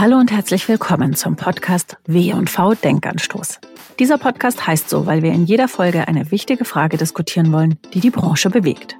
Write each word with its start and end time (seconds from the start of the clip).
Hallo 0.00 0.16
und 0.16 0.30
herzlich 0.30 0.68
willkommen 0.68 1.14
zum 1.14 1.34
Podcast 1.34 1.96
W&V 2.06 2.74
Denkanstoß. 2.74 3.58
Dieser 3.98 4.16
Podcast 4.16 4.64
heißt 4.64 4.88
so, 4.88 5.06
weil 5.06 5.22
wir 5.24 5.32
in 5.32 5.44
jeder 5.44 5.66
Folge 5.66 6.06
eine 6.06 6.30
wichtige 6.30 6.64
Frage 6.64 6.96
diskutieren 6.96 7.50
wollen, 7.50 7.80
die 7.92 7.98
die 7.98 8.10
Branche 8.10 8.48
bewegt. 8.48 8.96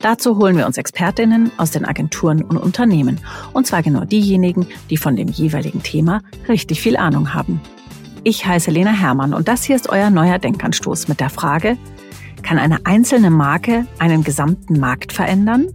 Dazu 0.00 0.36
holen 0.36 0.58
wir 0.58 0.66
uns 0.66 0.76
Expertinnen 0.76 1.50
aus 1.56 1.70
den 1.70 1.86
Agenturen 1.86 2.42
und 2.42 2.58
Unternehmen. 2.58 3.20
Und 3.54 3.66
zwar 3.66 3.82
genau 3.82 4.04
diejenigen, 4.04 4.66
die 4.90 4.98
von 4.98 5.16
dem 5.16 5.28
jeweiligen 5.28 5.82
Thema 5.82 6.20
richtig 6.46 6.82
viel 6.82 6.98
Ahnung 6.98 7.32
haben. 7.32 7.62
Ich 8.22 8.44
heiße 8.44 8.70
Lena 8.70 8.92
Hermann 8.92 9.32
und 9.32 9.48
das 9.48 9.64
hier 9.64 9.76
ist 9.76 9.88
euer 9.88 10.10
neuer 10.10 10.38
Denkanstoß 10.38 11.08
mit 11.08 11.20
der 11.20 11.30
Frage, 11.30 11.78
kann 12.42 12.58
eine 12.58 12.84
einzelne 12.84 13.30
Marke 13.30 13.86
einen 13.98 14.24
gesamten 14.24 14.78
Markt 14.78 15.14
verändern? 15.14 15.68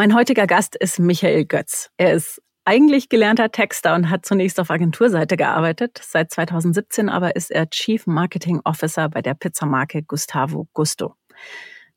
Mein 0.00 0.14
heutiger 0.14 0.46
Gast 0.46 0.76
ist 0.76 0.98
Michael 0.98 1.44
Götz. 1.44 1.90
Er 1.98 2.14
ist 2.14 2.40
eigentlich 2.64 3.10
gelernter 3.10 3.50
Texter 3.50 3.94
und 3.94 4.08
hat 4.08 4.24
zunächst 4.24 4.58
auf 4.58 4.70
Agenturseite 4.70 5.36
gearbeitet. 5.36 6.00
Seit 6.02 6.30
2017 6.30 7.10
aber 7.10 7.36
ist 7.36 7.50
er 7.50 7.68
Chief 7.68 8.06
Marketing 8.06 8.62
Officer 8.64 9.10
bei 9.10 9.20
der 9.20 9.34
Pizzamarke 9.34 10.02
Gustavo 10.02 10.68
Gusto. 10.72 11.16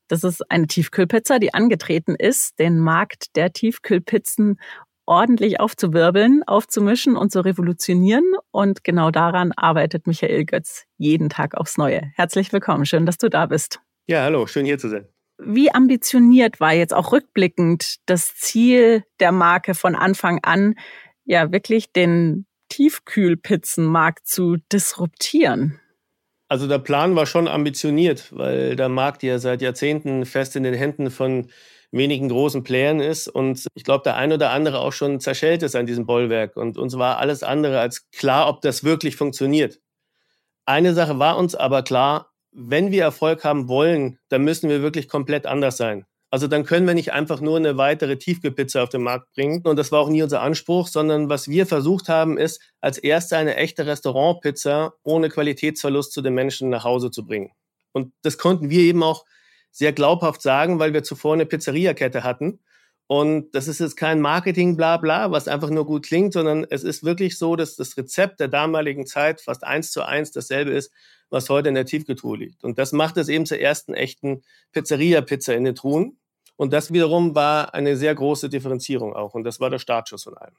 Das 0.08 0.22
ist 0.22 0.42
eine 0.50 0.66
Tiefkühlpizza, 0.66 1.38
die 1.38 1.54
angetreten 1.54 2.14
ist, 2.14 2.58
den 2.58 2.78
Markt 2.78 3.34
der 3.36 3.54
Tiefkühlpizzen 3.54 4.60
ordentlich 5.06 5.58
aufzuwirbeln, 5.58 6.42
aufzumischen 6.46 7.16
und 7.16 7.32
zu 7.32 7.42
revolutionieren. 7.42 8.34
Und 8.50 8.84
genau 8.84 9.12
daran 9.12 9.52
arbeitet 9.52 10.06
Michael 10.06 10.44
Götz 10.44 10.84
jeden 10.98 11.30
Tag 11.30 11.54
aufs 11.54 11.78
Neue. 11.78 12.02
Herzlich 12.16 12.52
willkommen, 12.52 12.84
schön, 12.84 13.06
dass 13.06 13.16
du 13.16 13.30
da 13.30 13.46
bist. 13.46 13.80
Ja, 14.06 14.24
hallo, 14.24 14.46
schön 14.46 14.66
hier 14.66 14.76
zu 14.76 14.90
sein. 14.90 15.08
Wie 15.38 15.72
ambitioniert 15.72 16.60
war 16.60 16.72
jetzt 16.72 16.94
auch 16.94 17.12
rückblickend 17.12 17.96
das 18.06 18.36
Ziel 18.36 19.04
der 19.20 19.32
Marke 19.32 19.74
von 19.74 19.94
Anfang 19.94 20.40
an, 20.42 20.74
ja 21.24 21.50
wirklich 21.52 21.92
den 21.92 22.46
Tiefkühlpizzenmarkt 22.68 24.26
zu 24.26 24.56
disruptieren? 24.72 25.80
Also 26.48 26.68
der 26.68 26.78
Plan 26.78 27.16
war 27.16 27.26
schon 27.26 27.48
ambitioniert, 27.48 28.28
weil 28.30 28.76
der 28.76 28.88
Markt 28.88 29.22
ja 29.22 29.38
seit 29.38 29.62
Jahrzehnten 29.62 30.26
fest 30.26 30.56
in 30.56 30.62
den 30.62 30.74
Händen 30.74 31.10
von 31.10 31.48
wenigen 31.90 32.28
großen 32.28 32.64
Playern 32.64 33.00
ist 33.00 33.28
und 33.28 33.66
ich 33.74 33.84
glaube, 33.84 34.02
der 34.04 34.16
ein 34.16 34.32
oder 34.32 34.50
andere 34.50 34.80
auch 34.80 34.92
schon 34.92 35.20
zerschellt 35.20 35.62
ist 35.62 35.76
an 35.76 35.86
diesem 35.86 36.06
Bollwerk 36.06 36.56
und 36.56 36.76
uns 36.76 36.98
war 36.98 37.18
alles 37.18 37.42
andere 37.42 37.80
als 37.80 38.10
klar, 38.10 38.48
ob 38.48 38.60
das 38.62 38.84
wirklich 38.84 39.16
funktioniert. 39.16 39.80
Eine 40.66 40.94
Sache 40.94 41.18
war 41.18 41.36
uns 41.36 41.54
aber 41.54 41.82
klar, 41.82 42.33
wenn 42.54 42.92
wir 42.92 43.02
Erfolg 43.02 43.44
haben 43.44 43.68
wollen, 43.68 44.18
dann 44.28 44.44
müssen 44.44 44.70
wir 44.70 44.80
wirklich 44.80 45.08
komplett 45.08 45.46
anders 45.46 45.76
sein. 45.76 46.06
Also 46.30 46.48
dann 46.48 46.64
können 46.64 46.86
wir 46.86 46.94
nicht 46.94 47.12
einfach 47.12 47.40
nur 47.40 47.56
eine 47.56 47.76
weitere 47.76 48.16
Tiefkühlpizza 48.16 48.82
auf 48.82 48.88
den 48.88 49.02
Markt 49.02 49.32
bringen. 49.34 49.62
Und 49.64 49.76
das 49.76 49.92
war 49.92 50.00
auch 50.00 50.08
nie 50.08 50.22
unser 50.22 50.40
Anspruch, 50.40 50.88
sondern 50.88 51.28
was 51.28 51.48
wir 51.48 51.66
versucht 51.66 52.08
haben, 52.08 52.38
ist, 52.38 52.60
als 52.80 52.98
erste 52.98 53.36
eine 53.36 53.56
echte 53.56 53.86
Restaurantpizza 53.86 54.94
ohne 55.04 55.28
Qualitätsverlust 55.28 56.12
zu 56.12 56.22
den 56.22 56.34
Menschen 56.34 56.70
nach 56.70 56.82
Hause 56.82 57.10
zu 57.10 57.24
bringen. 57.24 57.52
Und 57.92 58.12
das 58.22 58.38
konnten 58.38 58.70
wir 58.70 58.80
eben 58.80 59.02
auch 59.02 59.24
sehr 59.70 59.92
glaubhaft 59.92 60.42
sagen, 60.42 60.78
weil 60.78 60.92
wir 60.92 61.04
zuvor 61.04 61.34
eine 61.34 61.46
Pizzeriakette 61.46 62.24
hatten. 62.24 62.60
Und 63.06 63.54
das 63.54 63.68
ist 63.68 63.80
jetzt 63.80 63.96
kein 63.96 64.20
Marketing-Blabla, 64.20 65.30
was 65.30 65.46
einfach 65.46 65.70
nur 65.70 65.86
gut 65.86 66.06
klingt, 66.06 66.32
sondern 66.32 66.66
es 66.68 66.84
ist 66.84 67.04
wirklich 67.04 67.38
so, 67.38 67.54
dass 67.54 67.76
das 67.76 67.96
Rezept 67.96 68.40
der 68.40 68.48
damaligen 68.48 69.06
Zeit 69.06 69.40
fast 69.40 69.62
eins 69.62 69.92
zu 69.92 70.02
eins 70.02 70.32
dasselbe 70.32 70.72
ist, 70.72 70.90
was 71.34 71.50
heute 71.50 71.68
in 71.68 71.74
der 71.74 71.84
Tiefkühltruhe 71.84 72.38
liegt. 72.38 72.64
Und 72.64 72.78
das 72.78 72.92
macht 72.92 73.16
es 73.16 73.28
eben 73.28 73.44
zur 73.44 73.58
ersten 73.58 73.92
echten 73.92 74.42
Pizzeria-Pizza 74.72 75.54
in 75.54 75.64
den 75.64 75.74
Truhen. 75.74 76.16
Und 76.56 76.72
das 76.72 76.92
wiederum 76.92 77.34
war 77.34 77.74
eine 77.74 77.96
sehr 77.96 78.14
große 78.14 78.48
Differenzierung 78.48 79.14
auch. 79.14 79.34
Und 79.34 79.42
das 79.42 79.58
war 79.58 79.68
der 79.68 79.80
Startschuss 79.80 80.22
von 80.22 80.36
allem. 80.38 80.54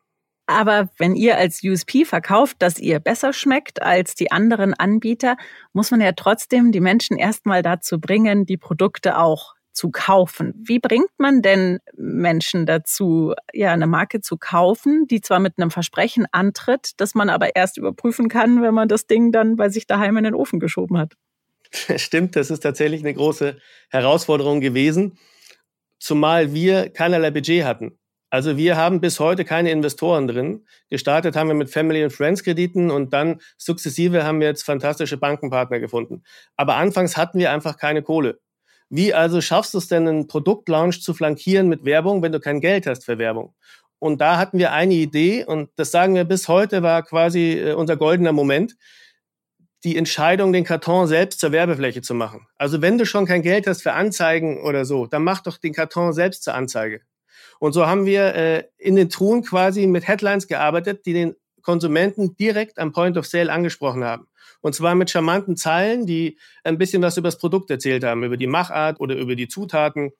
Aber 0.48 0.90
wenn 0.98 1.16
ihr 1.16 1.38
als 1.38 1.64
USP 1.64 2.06
verkauft, 2.06 2.58
dass 2.60 2.78
ihr 2.78 3.00
besser 3.00 3.34
schmeckt 3.34 3.82
als 3.82 4.14
die 4.14 4.32
anderen 4.32 4.74
Anbieter, 4.74 5.38
muss 5.74 5.90
man 5.90 6.02
ja 6.02 6.12
trotzdem 6.12 6.72
die 6.72 6.82
Menschen 6.82 7.18
erstmal 7.18 7.64
dazu 7.64 8.00
bringen, 8.00 8.46
die 8.46 8.58
Produkte 8.58 9.18
auch 9.18 9.55
zu 9.76 9.92
kaufen. 9.92 10.54
Wie 10.58 10.80
bringt 10.80 11.12
man 11.18 11.42
denn 11.42 11.80
Menschen 11.96 12.66
dazu, 12.66 13.34
ja, 13.54 13.72
eine 13.72 13.88
Marke 13.88 14.22
zu 14.22 14.38
kaufen, 14.38 15.06
die 15.08 15.22
zwar 15.22 15.40
mit 15.40 15.54
einem 15.58 15.70
Versprechen 15.70 16.26
antritt, 16.32 16.92
das 16.98 17.14
man 17.14 17.30
aber 17.30 17.56
erst 17.56 17.78
überprüfen 17.78 18.30
kann, 18.30 18.62
wenn 18.62 18.74
man 18.74 18.88
das 18.88 19.06
Ding 19.06 19.32
dann 19.32 19.58
bei 19.58 19.70
sich 19.70 19.86
daheim 19.86 20.18
in 20.18 20.24
den 20.24 20.34
Ofen 20.34 20.60
geschoben 20.60 20.98
hat? 20.98 21.14
Stimmt, 21.98 22.36
das 22.36 22.50
ist 22.50 22.62
tatsächlich 22.62 23.02
eine 23.02 23.14
große 23.14 23.58
Herausforderung 23.90 24.62
gewesen, 24.62 25.18
zumal 26.00 26.54
wir 26.54 26.90
keinerlei 26.90 27.32
Budget 27.32 27.66
hatten. 27.66 28.00
Also 28.30 28.58
wir 28.58 28.76
haben 28.76 29.02
bis 29.02 29.20
heute 29.20 29.46
keine 29.46 29.72
Investoren 29.72 30.28
drin. 30.28 30.66
Gestartet 30.90 31.36
haben 31.36 31.48
wir 31.48 31.54
mit 31.54 31.70
Family 31.70 32.04
and 32.04 32.12
Friends 32.12 32.44
Krediten 32.44 32.92
und 32.92 33.14
dann 33.14 33.40
sukzessive 33.58 34.24
haben 34.24 34.40
wir 34.40 34.48
jetzt 34.48 34.64
fantastische 34.64 35.18
Bankenpartner 35.18 35.80
gefunden. 35.80 36.24
Aber 36.58 36.76
anfangs 36.76 37.18
hatten 37.18 37.40
wir 37.40 37.52
einfach 37.52 37.78
keine 37.78 38.02
Kohle. 38.02 38.40
Wie 38.90 39.14
also 39.14 39.42
schaffst 39.42 39.74
du 39.74 39.80
es 39.80 39.88
denn, 39.88 40.08
einen 40.08 40.28
Produktlaunch 40.28 41.02
zu 41.02 41.14
flankieren 41.14 41.68
mit 41.68 41.86
Werbung, 41.86 42.22
wenn 42.22 42.32
du 42.32 42.40
kein 42.40 42.62
Geld 42.62 42.86
hast 42.88 43.06
für 43.06 43.18
Werbung? 43.18 43.54
Und 44.00 44.22
da 44.22 44.38
hatten 44.38 44.60
wir 44.60 44.72
eine 44.72 44.94
Idee 44.94 45.46
und 45.46 45.70
das 45.78 45.92
sagen 45.92 46.16
wir 46.16 46.26
bis 46.26 46.48
heute 46.48 46.84
war 46.84 47.04
quasi 47.04 47.54
äh, 47.54 47.74
unser 47.74 47.98
goldener 47.98 48.34
Moment, 48.34 48.76
die 49.84 49.98
Entscheidung, 49.98 50.52
den 50.52 50.64
Karton 50.64 51.08
selbst 51.08 51.40
zur 51.40 51.52
Werbefläche 51.52 52.02
zu 52.02 52.14
machen. 52.14 52.48
Also 52.58 52.82
wenn 52.82 52.98
du 52.98 53.06
schon 53.06 53.26
kein 53.26 53.44
Geld 53.44 53.68
hast 53.68 53.84
für 53.84 53.94
Anzeigen 53.94 54.64
oder 54.64 54.84
so, 54.84 55.06
dann 55.06 55.24
mach 55.24 55.42
doch 55.42 55.58
den 55.58 55.74
Karton 55.74 56.12
selbst 56.12 56.44
zur 56.44 56.56
Anzeige. 56.56 57.02
Und 57.60 57.74
so 57.74 57.86
haben 57.86 58.06
wir 58.06 58.36
äh, 58.36 58.64
in 58.78 58.96
den 58.96 59.10
Truhen 59.10 59.44
quasi 59.44 59.88
mit 59.88 60.08
Headlines 60.08 60.48
gearbeitet, 60.48 61.06
die 61.06 61.14
den 61.14 61.36
Konsumenten 61.66 62.38
direkt 62.38 62.80
am 62.80 62.94
Point 62.94 63.18
of 63.18 63.26
Sale 63.26 63.52
angesprochen 63.52 64.04
haben. 64.04 64.28
Und 64.62 64.76
zwar 64.76 64.96
mit 64.96 65.10
charmanten 65.10 65.58
Zeilen, 65.58 66.06
die 66.06 66.38
ein 66.64 66.78
bisschen 66.78 67.02
was 67.02 67.18
über 67.18 67.28
das 67.28 67.40
Produkt 67.40 67.70
erzählt 67.72 68.04
haben, 68.04 68.24
über 68.24 68.38
die 68.38 68.48
Machart 68.48 69.00
oder 69.00 69.16
über 69.16 69.36
die 69.36 69.48
Zutaten. 69.48 70.12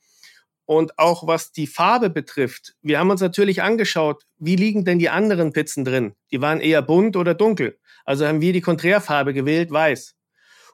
Und 0.66 0.98
auch 0.98 1.28
was 1.28 1.52
die 1.52 1.68
Farbe 1.68 2.10
betrifft, 2.10 2.76
wir 2.82 3.00
haben 3.00 3.12
uns 3.12 3.22
natürlich 3.22 3.62
angeschaut, 3.62 4.26
wie 4.40 4.56
liegen 4.56 4.84
denn 4.84 4.98
die 4.98 5.10
anderen 5.10 5.54
Pizzen 5.54 5.86
drin? 5.86 6.16
Die 6.32 6.42
waren 6.42 6.60
eher 6.60 6.82
bunt 6.82 7.16
oder 7.16 7.36
dunkel. 7.36 7.78
Also 8.04 8.26
haben 8.26 8.42
wir 8.42 8.52
die 8.52 8.62
Konträrfarbe 8.62 9.34
gewählt, 9.34 9.70
weiß. 9.72 10.16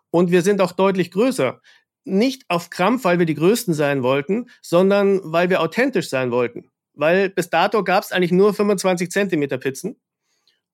Und 0.09 0.31
wir 0.31 0.41
sind 0.41 0.61
auch 0.61 0.71
deutlich 0.71 1.11
größer. 1.11 1.61
Nicht 2.05 2.43
auf 2.47 2.69
Krampf, 2.69 3.03
weil 3.03 3.19
wir 3.19 3.25
die 3.25 3.35
Größten 3.35 3.73
sein 3.73 4.03
wollten, 4.03 4.49
sondern 4.61 5.19
weil 5.23 5.49
wir 5.49 5.61
authentisch 5.61 6.09
sein 6.09 6.31
wollten. 6.31 6.69
Weil 6.93 7.29
bis 7.29 7.49
dato 7.49 7.83
gab 7.83 8.03
es 8.03 8.13
eigentlich 8.13 8.31
nur 8.31 8.53
25 8.53 9.11
Zentimeter 9.11 9.57
Pizzen. 9.57 9.97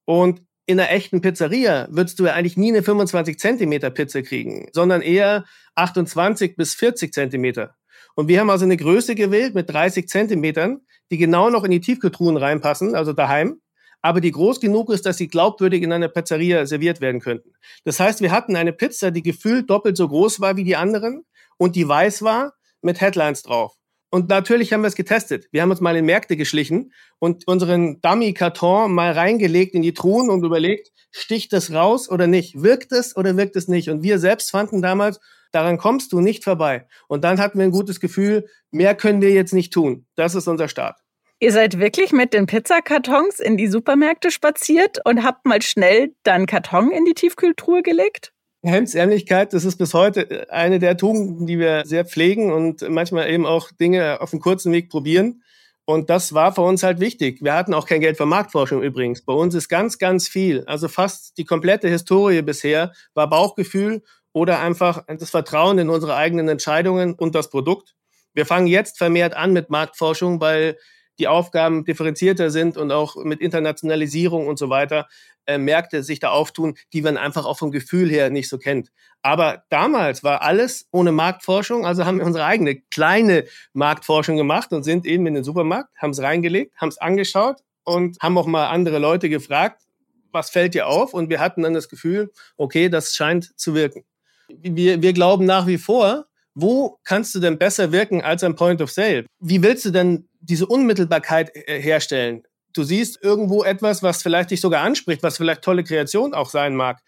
Und 0.08 0.40
in 0.64 0.80
einer 0.80 0.90
echten 0.90 1.20
Pizzeria 1.20 1.86
würdest 1.90 2.18
du 2.18 2.24
ja 2.24 2.32
eigentlich 2.32 2.56
nie 2.56 2.70
eine 2.70 2.82
25 2.82 3.38
Zentimeter 3.38 3.90
Pizza 3.90 4.22
kriegen, 4.22 4.66
sondern 4.72 5.02
eher 5.02 5.44
28 5.74 6.56
bis 6.56 6.74
40 6.76 7.12
Zentimeter. 7.12 7.74
Und 8.14 8.26
wir 8.26 8.40
haben 8.40 8.48
also 8.48 8.64
eine 8.64 8.78
Größe 8.78 9.14
gewählt 9.14 9.54
mit 9.54 9.68
30 9.68 10.08
Zentimetern, 10.08 10.80
die 11.10 11.18
genau 11.18 11.50
noch 11.50 11.62
in 11.62 11.72
die 11.72 11.82
Tiefkühltruhen 11.82 12.38
reinpassen, 12.38 12.94
also 12.94 13.12
daheim, 13.12 13.60
aber 14.00 14.22
die 14.22 14.30
groß 14.30 14.60
genug 14.60 14.88
ist, 14.88 15.04
dass 15.04 15.18
sie 15.18 15.28
glaubwürdig 15.28 15.82
in 15.82 15.92
einer 15.92 16.08
Pizzeria 16.08 16.64
serviert 16.64 17.02
werden 17.02 17.20
könnten. 17.20 17.52
Das 17.84 18.00
heißt, 18.00 18.22
wir 18.22 18.32
hatten 18.32 18.56
eine 18.56 18.72
Pizza, 18.72 19.10
die 19.10 19.22
gefühlt 19.22 19.68
doppelt 19.68 19.98
so 19.98 20.08
groß 20.08 20.40
war 20.40 20.56
wie 20.56 20.64
die 20.64 20.76
anderen 20.76 21.26
und 21.58 21.76
die 21.76 21.86
weiß 21.86 22.22
war 22.22 22.54
mit 22.80 23.02
Headlines 23.02 23.42
drauf. 23.42 23.74
Und 24.10 24.28
natürlich 24.28 24.72
haben 24.72 24.80
wir 24.80 24.88
es 24.88 24.94
getestet. 24.94 25.48
Wir 25.52 25.62
haben 25.62 25.70
uns 25.70 25.80
mal 25.80 25.96
in 25.96 26.06
Märkte 26.06 26.36
geschlichen 26.36 26.92
und 27.18 27.46
unseren 27.46 28.00
Dummy-Karton 28.00 28.92
mal 28.92 29.12
reingelegt 29.12 29.74
in 29.74 29.82
die 29.82 29.92
Truhen 29.92 30.30
und 30.30 30.44
überlegt, 30.44 30.90
sticht 31.10 31.52
das 31.52 31.72
raus 31.72 32.08
oder 32.10 32.26
nicht? 32.26 32.62
Wirkt 32.62 32.92
es 32.92 33.16
oder 33.16 33.36
wirkt 33.36 33.56
es 33.56 33.68
nicht? 33.68 33.90
Und 33.90 34.02
wir 34.02 34.18
selbst 34.18 34.50
fanden 34.50 34.80
damals, 34.80 35.20
daran 35.52 35.76
kommst 35.76 36.12
du 36.12 36.20
nicht 36.20 36.42
vorbei. 36.42 36.86
Und 37.06 37.24
dann 37.24 37.38
hatten 37.38 37.58
wir 37.58 37.64
ein 37.64 37.70
gutes 37.70 38.00
Gefühl, 38.00 38.46
mehr 38.70 38.94
können 38.94 39.20
wir 39.20 39.30
jetzt 39.30 39.52
nicht 39.52 39.72
tun. 39.72 40.06
Das 40.14 40.34
ist 40.34 40.48
unser 40.48 40.68
Start. 40.68 40.98
Ihr 41.40 41.52
seid 41.52 41.78
wirklich 41.78 42.10
mit 42.12 42.32
den 42.32 42.46
Pizzakartons 42.46 43.38
in 43.38 43.56
die 43.56 43.68
Supermärkte 43.68 44.30
spaziert 44.30 44.98
und 45.04 45.22
habt 45.22 45.46
mal 45.46 45.62
schnell 45.62 46.14
deinen 46.24 46.46
Karton 46.46 46.90
in 46.90 47.04
die 47.04 47.14
Tiefkühltruhe 47.14 47.82
gelegt? 47.82 48.32
Hemdärmlichkeit, 48.68 49.52
das 49.52 49.64
ist 49.64 49.76
bis 49.76 49.94
heute 49.94 50.30
äh, 50.30 50.48
eine 50.50 50.78
der 50.78 50.96
Tugenden, 50.96 51.46
die 51.46 51.58
wir 51.58 51.84
sehr 51.86 52.04
pflegen 52.04 52.52
und 52.52 52.88
manchmal 52.88 53.30
eben 53.30 53.46
auch 53.46 53.70
Dinge 53.72 54.20
auf 54.20 54.32
einem 54.32 54.40
kurzen 54.40 54.72
Weg 54.72 54.90
probieren. 54.90 55.42
Und 55.84 56.10
das 56.10 56.34
war 56.34 56.54
für 56.54 56.60
uns 56.60 56.82
halt 56.82 57.00
wichtig. 57.00 57.42
Wir 57.42 57.54
hatten 57.54 57.72
auch 57.72 57.86
kein 57.86 58.02
Geld 58.02 58.18
für 58.18 58.26
Marktforschung 58.26 58.82
übrigens. 58.82 59.22
Bei 59.22 59.32
uns 59.32 59.54
ist 59.54 59.70
ganz, 59.70 59.96
ganz 59.96 60.28
viel, 60.28 60.64
also 60.66 60.86
fast 60.86 61.38
die 61.38 61.46
komplette 61.46 61.88
Historie 61.88 62.42
bisher 62.42 62.92
war 63.14 63.30
Bauchgefühl 63.30 64.02
oder 64.32 64.60
einfach 64.60 65.04
das 65.06 65.30
Vertrauen 65.30 65.78
in 65.78 65.88
unsere 65.88 66.14
eigenen 66.14 66.48
Entscheidungen 66.48 67.14
und 67.14 67.34
das 67.34 67.48
Produkt. 67.48 67.94
Wir 68.34 68.44
fangen 68.44 68.66
jetzt 68.66 68.98
vermehrt 68.98 69.34
an 69.34 69.54
mit 69.54 69.70
Marktforschung, 69.70 70.40
weil 70.40 70.76
die 71.18 71.28
Aufgaben 71.28 71.84
differenzierter 71.84 72.50
sind 72.50 72.76
und 72.76 72.92
auch 72.92 73.16
mit 73.16 73.40
Internationalisierung 73.40 74.46
und 74.46 74.58
so 74.58 74.70
weiter 74.70 75.06
äh, 75.46 75.58
Märkte 75.58 76.02
sich 76.02 76.20
da 76.20 76.30
auftun, 76.30 76.76
die 76.92 77.02
man 77.02 77.16
einfach 77.16 77.46
auch 77.46 77.58
vom 77.58 77.70
Gefühl 77.70 78.10
her 78.10 78.30
nicht 78.30 78.48
so 78.48 78.58
kennt. 78.58 78.90
Aber 79.22 79.64
damals 79.70 80.22
war 80.22 80.42
alles 80.42 80.86
ohne 80.92 81.10
Marktforschung, 81.10 81.86
also 81.86 82.04
haben 82.04 82.18
wir 82.18 82.26
unsere 82.26 82.44
eigene 82.44 82.76
kleine 82.90 83.44
Marktforschung 83.72 84.36
gemacht 84.36 84.72
und 84.72 84.84
sind 84.84 85.06
eben 85.06 85.26
in 85.26 85.34
den 85.34 85.44
Supermarkt, 85.44 85.90
haben 85.96 86.10
es 86.10 86.20
reingelegt, 86.20 86.76
haben 86.76 86.90
es 86.90 86.98
angeschaut 86.98 87.62
und 87.84 88.18
haben 88.20 88.38
auch 88.38 88.46
mal 88.46 88.68
andere 88.68 88.98
Leute 88.98 89.28
gefragt, 89.28 89.82
was 90.30 90.50
fällt 90.50 90.74
dir 90.74 90.86
auf? 90.86 91.14
Und 91.14 91.30
wir 91.30 91.40
hatten 91.40 91.62
dann 91.62 91.74
das 91.74 91.88
Gefühl, 91.88 92.30
okay, 92.56 92.88
das 92.88 93.14
scheint 93.14 93.58
zu 93.58 93.74
wirken. 93.74 94.04
Wir, 94.48 95.02
wir 95.02 95.12
glauben 95.12 95.46
nach 95.46 95.66
wie 95.66 95.78
vor, 95.78 96.27
wo 96.60 96.98
kannst 97.04 97.34
du 97.36 97.40
denn 97.40 97.56
besser 97.56 97.92
wirken 97.92 98.20
als 98.20 98.42
am 98.42 98.56
Point 98.56 98.82
of 98.82 98.90
Sale? 98.90 99.26
Wie 99.38 99.62
willst 99.62 99.84
du 99.84 99.90
denn 99.90 100.28
diese 100.40 100.66
Unmittelbarkeit 100.66 101.54
äh, 101.54 101.80
herstellen? 101.80 102.42
Du 102.72 102.82
siehst 102.82 103.22
irgendwo 103.22 103.62
etwas, 103.62 104.02
was 104.02 104.22
vielleicht 104.22 104.50
dich 104.50 104.60
sogar 104.60 104.82
anspricht, 104.82 105.22
was 105.22 105.36
vielleicht 105.36 105.62
tolle 105.62 105.84
Kreation 105.84 106.34
auch 106.34 106.50
sein 106.50 106.74
mag. 106.74 107.00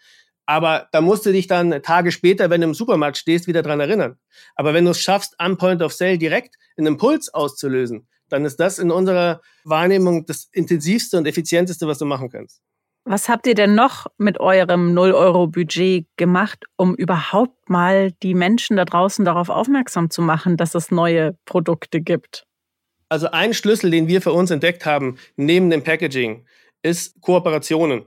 Aber 0.45 0.87
da 0.93 1.01
musst 1.01 1.25
du 1.25 1.33
dich 1.33 1.47
dann 1.47 1.81
Tage 1.83 2.11
später, 2.11 2.49
wenn 2.49 2.61
du 2.61 2.67
im 2.67 2.73
Supermarkt 2.73 3.17
stehst, 3.17 3.45
wieder 3.45 3.61
dran 3.61 3.81
erinnern. 3.81 4.17
Aber 4.55 4.73
wenn 4.73 4.85
du 4.85 4.91
es 4.91 5.01
schaffst, 5.01 5.35
am 5.37 5.57
Point 5.57 5.81
of 5.81 5.91
Sale 5.93 6.17
direkt 6.17 6.55
einen 6.77 6.87
Impuls 6.87 7.33
auszulösen, 7.33 8.07
dann 8.29 8.45
ist 8.45 8.57
das 8.57 8.79
in 8.79 8.89
unserer 8.89 9.41
Wahrnehmung 9.65 10.25
das 10.25 10.47
intensivste 10.53 11.17
und 11.17 11.27
effizienteste, 11.27 11.87
was 11.87 11.97
du 11.97 12.05
machen 12.05 12.29
kannst. 12.29 12.61
Was 13.03 13.29
habt 13.29 13.47
ihr 13.47 13.55
denn 13.55 13.73
noch 13.73 14.05
mit 14.17 14.39
eurem 14.39 14.95
0-Euro-Budget 14.95 16.05
gemacht, 16.17 16.65
um 16.77 16.93
überhaupt 16.95 17.69
mal 17.69 18.11
die 18.21 18.35
Menschen 18.35 18.77
da 18.77 18.85
draußen 18.85 19.25
darauf 19.25 19.49
aufmerksam 19.49 20.11
zu 20.11 20.21
machen, 20.21 20.55
dass 20.55 20.75
es 20.75 20.91
neue 20.91 21.35
Produkte 21.45 22.01
gibt? 22.01 22.45
Also 23.09 23.31
ein 23.31 23.53
Schlüssel, 23.53 23.89
den 23.89 24.07
wir 24.07 24.21
für 24.21 24.31
uns 24.33 24.51
entdeckt 24.51 24.85
haben, 24.85 25.17
neben 25.35 25.71
dem 25.71 25.83
Packaging, 25.83 26.45
ist 26.83 27.19
Kooperationen. 27.21 28.05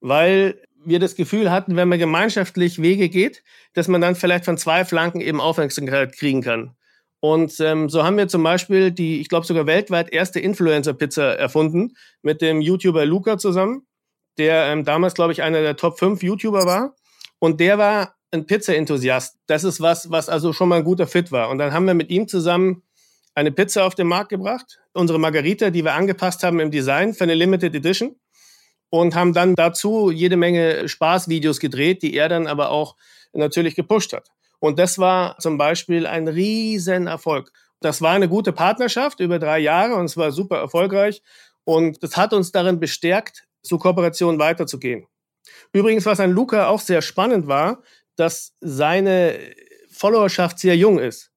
Weil 0.00 0.60
wir 0.82 0.98
das 0.98 1.14
Gefühl 1.16 1.50
hatten, 1.50 1.76
wenn 1.76 1.88
man 1.88 1.98
gemeinschaftlich 1.98 2.80
Wege 2.80 3.10
geht, 3.10 3.44
dass 3.74 3.88
man 3.88 4.00
dann 4.00 4.16
vielleicht 4.16 4.46
von 4.46 4.56
zwei 4.56 4.86
Flanken 4.86 5.20
eben 5.20 5.40
Aufmerksamkeit 5.40 6.16
kriegen 6.16 6.40
kann. 6.40 6.74
Und 7.20 7.60
ähm, 7.60 7.90
so 7.90 8.02
haben 8.02 8.16
wir 8.16 8.28
zum 8.28 8.42
Beispiel 8.42 8.90
die, 8.90 9.20
ich 9.20 9.28
glaube 9.28 9.46
sogar 9.46 9.66
weltweit 9.66 10.10
erste 10.10 10.40
Influencer-Pizza 10.40 11.38
erfunden 11.38 11.94
mit 12.22 12.40
dem 12.40 12.62
YouTuber 12.62 13.04
Luca 13.04 13.36
zusammen 13.36 13.86
der 14.40 14.72
ähm, 14.72 14.84
damals, 14.84 15.14
glaube 15.14 15.32
ich, 15.32 15.42
einer 15.42 15.60
der 15.60 15.76
Top 15.76 15.98
5 15.98 16.22
YouTuber 16.22 16.64
war. 16.64 16.96
Und 17.38 17.60
der 17.60 17.78
war 17.78 18.16
ein 18.32 18.46
Pizza-Enthusiast. 18.46 19.36
Das 19.46 19.64
ist 19.64 19.80
was, 19.80 20.10
was 20.10 20.28
also 20.28 20.52
schon 20.52 20.68
mal 20.70 20.78
ein 20.78 20.84
guter 20.84 21.06
Fit 21.06 21.30
war. 21.30 21.50
Und 21.50 21.58
dann 21.58 21.72
haben 21.72 21.86
wir 21.86 21.94
mit 21.94 22.10
ihm 22.10 22.26
zusammen 22.26 22.82
eine 23.34 23.52
Pizza 23.52 23.84
auf 23.84 23.94
den 23.94 24.06
Markt 24.06 24.30
gebracht. 24.30 24.80
Unsere 24.94 25.18
Margarita, 25.18 25.70
die 25.70 25.84
wir 25.84 25.94
angepasst 25.94 26.42
haben 26.42 26.58
im 26.58 26.70
Design 26.70 27.12
für 27.12 27.24
eine 27.24 27.34
Limited 27.34 27.74
Edition. 27.74 28.16
Und 28.88 29.14
haben 29.14 29.34
dann 29.34 29.54
dazu 29.54 30.10
jede 30.10 30.36
Menge 30.36 30.88
Spaßvideos 30.88 31.60
gedreht, 31.60 32.02
die 32.02 32.14
er 32.14 32.28
dann 32.28 32.48
aber 32.48 32.70
auch 32.70 32.96
natürlich 33.32 33.76
gepusht 33.76 34.12
hat. 34.12 34.28
Und 34.58 34.78
das 34.78 34.98
war 34.98 35.38
zum 35.38 35.58
Beispiel 35.58 36.06
ein 36.06 36.26
riesen 36.26 37.06
Erfolg. 37.06 37.52
Das 37.80 38.02
war 38.02 38.12
eine 38.12 38.28
gute 38.28 38.52
Partnerschaft 38.52 39.20
über 39.20 39.38
drei 39.38 39.60
Jahre 39.60 39.94
und 39.94 40.06
es 40.06 40.16
war 40.16 40.32
super 40.32 40.58
erfolgreich. 40.58 41.22
Und 41.64 42.02
das 42.02 42.16
hat 42.16 42.32
uns 42.32 42.50
darin 42.50 42.80
bestärkt, 42.80 43.46
zu 43.62 43.78
Kooperationen 43.78 44.40
weiterzugehen. 44.40 45.06
Übrigens, 45.72 46.06
was 46.06 46.20
an 46.20 46.32
Luca 46.32 46.68
auch 46.68 46.80
sehr 46.80 47.02
spannend 47.02 47.46
war, 47.46 47.82
dass 48.16 48.54
seine 48.60 49.38
Followerschaft 49.90 50.58
sehr 50.58 50.76
jung 50.76 50.98
ist. 50.98 51.30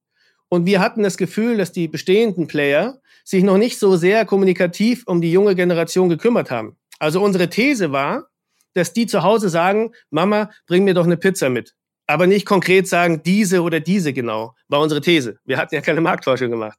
Und 0.48 0.66
wir 0.66 0.80
hatten 0.80 1.02
das 1.02 1.16
Gefühl, 1.16 1.56
dass 1.56 1.72
die 1.72 1.88
bestehenden 1.88 2.46
Player 2.46 3.00
sich 3.24 3.42
noch 3.42 3.56
nicht 3.56 3.78
so 3.78 3.96
sehr 3.96 4.24
kommunikativ 4.24 5.04
um 5.06 5.20
die 5.20 5.32
junge 5.32 5.54
Generation 5.54 6.08
gekümmert 6.08 6.50
haben. 6.50 6.76
Also 6.98 7.22
unsere 7.22 7.48
These 7.48 7.92
war, 7.92 8.28
dass 8.74 8.92
die 8.92 9.06
zu 9.06 9.22
Hause 9.22 9.48
sagen, 9.48 9.92
Mama, 10.10 10.50
bring 10.66 10.84
mir 10.84 10.94
doch 10.94 11.04
eine 11.04 11.16
Pizza 11.16 11.48
mit. 11.48 11.74
Aber 12.06 12.26
nicht 12.26 12.44
konkret 12.44 12.86
sagen, 12.86 13.22
diese 13.22 13.62
oder 13.62 13.80
diese 13.80 14.12
genau, 14.12 14.54
war 14.68 14.80
unsere 14.80 15.00
These. 15.00 15.38
Wir 15.44 15.56
hatten 15.56 15.74
ja 15.74 15.80
keine 15.80 16.02
Marktforschung 16.02 16.50
gemacht. 16.50 16.78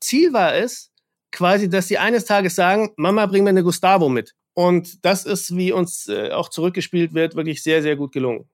Ziel 0.00 0.32
war 0.32 0.54
es, 0.54 0.92
quasi, 1.32 1.68
dass 1.68 1.88
sie 1.88 1.98
eines 1.98 2.24
Tages 2.24 2.54
sagen, 2.54 2.90
Mama, 2.96 3.26
bring 3.26 3.44
mir 3.44 3.50
eine 3.50 3.62
Gustavo 3.62 4.08
mit. 4.08 4.34
Und 4.56 5.04
das 5.04 5.26
ist, 5.26 5.54
wie 5.54 5.70
uns 5.70 6.08
äh, 6.08 6.30
auch 6.30 6.48
zurückgespielt 6.48 7.12
wird, 7.12 7.36
wirklich 7.36 7.62
sehr, 7.62 7.82
sehr 7.82 7.94
gut 7.94 8.12
gelungen. 8.12 8.48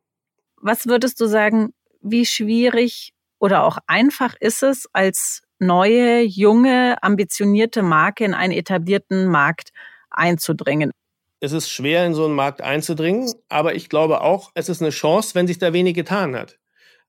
Was 0.56 0.88
würdest 0.88 1.20
du 1.20 1.26
sagen, 1.26 1.74
wie 2.00 2.26
schwierig 2.26 3.14
oder 3.38 3.62
auch 3.62 3.78
einfach 3.86 4.34
ist 4.40 4.64
es, 4.64 4.88
als 4.92 5.42
neue, 5.60 6.22
junge, 6.22 7.00
ambitionierte 7.04 7.84
Marke 7.84 8.24
in 8.24 8.34
einen 8.34 8.52
etablierten 8.52 9.28
Markt 9.28 9.70
einzudringen? 10.10 10.90
Es 11.38 11.52
ist 11.52 11.70
schwer, 11.70 12.04
in 12.04 12.14
so 12.14 12.24
einen 12.24 12.34
Markt 12.34 12.62
einzudringen, 12.62 13.32
aber 13.48 13.76
ich 13.76 13.88
glaube 13.88 14.22
auch, 14.22 14.50
es 14.54 14.68
ist 14.68 14.82
eine 14.82 14.90
Chance, 14.90 15.36
wenn 15.36 15.46
sich 15.46 15.58
da 15.58 15.72
wenig 15.72 15.94
getan 15.94 16.34
hat. 16.34 16.58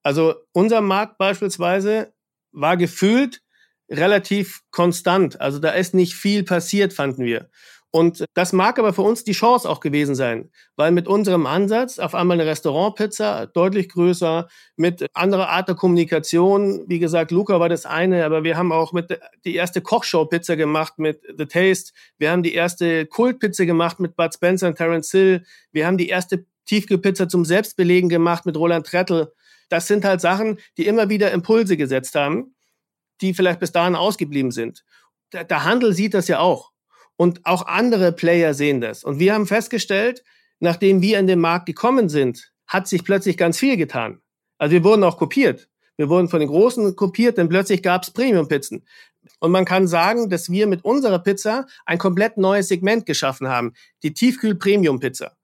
Also 0.04 0.36
unser 0.52 0.82
Markt 0.82 1.18
beispielsweise 1.18 2.14
war 2.52 2.78
gefühlt 2.78 3.42
relativ 3.90 4.62
konstant. 4.70 5.42
Also 5.42 5.58
da 5.58 5.72
ist 5.72 5.96
nicht 5.96 6.14
viel 6.14 6.44
passiert, 6.44 6.94
fanden 6.94 7.26
wir. 7.26 7.50
Und 7.96 8.26
das 8.34 8.54
mag 8.54 8.80
aber 8.80 8.92
für 8.92 9.04
uns 9.04 9.24
die 9.24 9.34
Chance 9.34 9.70
auch 9.70 9.80
gewesen 9.80 10.16
sein, 10.16 10.50
weil 10.76 10.92
mit 10.92 11.08
unserem 11.08 11.46
Ansatz 11.46 12.00
auf 12.00 12.16
einmal 12.16 12.40
eine 12.40 12.50
Restaurantpizza 12.50 13.46
deutlich 13.46 13.90
größer, 13.90 14.48
mit 14.76 15.06
anderer 15.14 15.50
Art 15.50 15.68
der 15.68 15.76
Kommunikation. 15.76 16.86
Wie 16.88 16.98
gesagt, 16.98 17.30
Luca 17.30 17.60
war 17.60 17.70
das 17.70 17.86
eine, 17.86 18.26
aber 18.26 18.44
wir 18.44 18.58
haben 18.58 18.72
auch 18.72 18.94
mit 18.94 19.20
die 19.46 19.54
erste 19.54 19.82
Kochshow-Pizza 19.82 20.56
gemacht 20.56 20.98
mit 20.98 21.22
The 21.38 21.46
Taste. 21.46 21.92
Wir 22.18 22.32
haben 22.32 22.42
die 22.42 22.56
erste 22.56 23.06
Kultpizza 23.06 23.66
gemacht 23.66 24.00
mit 24.00 24.16
Bud 24.16 24.34
Spencer 24.34 24.70
und 24.70 24.76
Terence 24.76 25.12
Hill. 25.12 25.44
Wir 25.72 25.86
haben 25.86 26.00
die 26.00 26.10
erste 26.10 26.48
Tiefkühlpizza 26.66 27.30
zum 27.30 27.46
Selbstbelegen 27.46 28.10
gemacht 28.10 28.48
mit 28.48 28.58
Roland 28.58 28.88
Trettel. 28.88 29.32
Das 29.70 29.86
sind 29.86 30.04
halt 30.04 30.20
Sachen, 30.20 30.58
die 30.78 30.88
immer 30.88 31.10
wieder 31.10 31.32
Impulse 31.32 31.78
gesetzt 31.78 32.16
haben, 32.16 32.56
die 33.22 33.36
vielleicht 33.36 33.60
bis 33.60 33.72
dahin 33.72 33.94
ausgeblieben 33.94 34.50
sind. 34.50 34.84
Der, 35.32 35.44
der 35.44 35.64
Handel 35.64 35.94
sieht 35.94 36.16
das 36.16 36.28
ja 36.28 36.40
auch. 36.40 36.73
Und 37.24 37.46
auch 37.46 37.68
andere 37.68 38.12
Player 38.12 38.54
sehen 38.54 38.82
das. 38.82 39.06
Und 39.06 39.18
wir 39.18 39.34
haben 39.34 39.48
festgestellt, 39.48 40.26
nachdem 40.60 41.02
wir 41.02 41.20
in 41.20 41.26
den 41.26 41.40
Markt 41.40 41.66
gekommen 41.66 42.10
sind, 42.10 42.52
hat 42.68 42.86
sich 42.90 43.06
plötzlich 43.06 43.38
ganz 43.38 43.58
viel 43.58 43.78
getan. 43.78 44.20
Also 44.58 44.74
wir 44.74 44.84
wurden 44.84 45.06
auch 45.06 45.18
kopiert. 45.18 45.70
Wir 45.96 46.10
wurden 46.10 46.28
von 46.28 46.42
den 46.42 46.50
Großen 46.50 46.98
kopiert, 46.98 47.38
denn 47.38 47.48
plötzlich 47.48 47.82
gab 47.82 48.04
es 48.04 48.12
Premium-Pizzen. 48.12 48.86
Und 49.40 49.52
man 49.52 49.64
kann 49.64 49.88
sagen, 49.88 50.30
dass 50.30 50.50
wir 50.50 50.68
mit 50.68 50.84
unserer 50.84 51.18
Pizza 51.18 51.66
ein 51.86 51.98
komplett 51.98 52.36
neues 52.36 52.68
Segment 52.68 53.06
geschaffen 53.06 53.48
haben, 53.48 53.72
die 54.04 54.14
Tiefkühl-Premium-Pizza. 54.14 55.38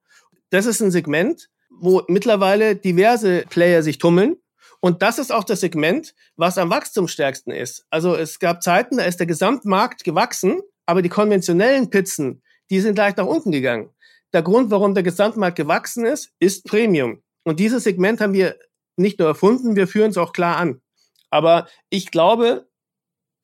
Das 0.49 0.65
ist 0.65 0.81
ein 0.81 0.91
Segment, 0.91 1.49
wo 1.69 2.03
mittlerweile 2.09 2.75
diverse 2.75 3.45
Player 3.49 3.83
sich 3.83 3.99
tummeln. 3.99 4.35
Und 4.81 5.01
das 5.01 5.17
ist 5.17 5.31
auch 5.31 5.45
das 5.45 5.61
Segment, 5.61 6.13
was 6.35 6.57
am 6.57 6.71
wachstumsstärksten 6.71 7.53
ist. 7.53 7.85
Also 7.89 8.17
es 8.17 8.39
gab 8.39 8.61
Zeiten, 8.61 8.97
da 8.97 9.05
ist 9.05 9.21
der 9.21 9.27
Gesamtmarkt 9.27 10.03
gewachsen 10.03 10.59
aber 10.89 11.03
die 11.03 11.09
konventionellen 11.09 11.91
Pizzen, 11.91 12.41
die 12.71 12.79
sind 12.79 12.97
leicht 12.97 13.17
nach 13.17 13.27
unten 13.27 13.51
gegangen. 13.51 13.91
Der 14.33 14.41
Grund, 14.41 14.71
warum 14.71 14.95
der 14.95 15.03
Gesamtmarkt 15.03 15.55
gewachsen 15.55 16.03
ist, 16.03 16.31
ist 16.39 16.65
Premium. 16.65 17.21
Und 17.43 17.59
dieses 17.59 17.83
Segment 17.83 18.19
haben 18.19 18.33
wir 18.33 18.55
nicht 18.97 19.19
nur 19.19 19.27
erfunden, 19.27 19.75
wir 19.75 19.87
führen 19.87 20.09
es 20.09 20.17
auch 20.17 20.33
klar 20.33 20.57
an. 20.57 20.81
Aber 21.29 21.67
ich 21.91 22.09
glaube, 22.09 22.67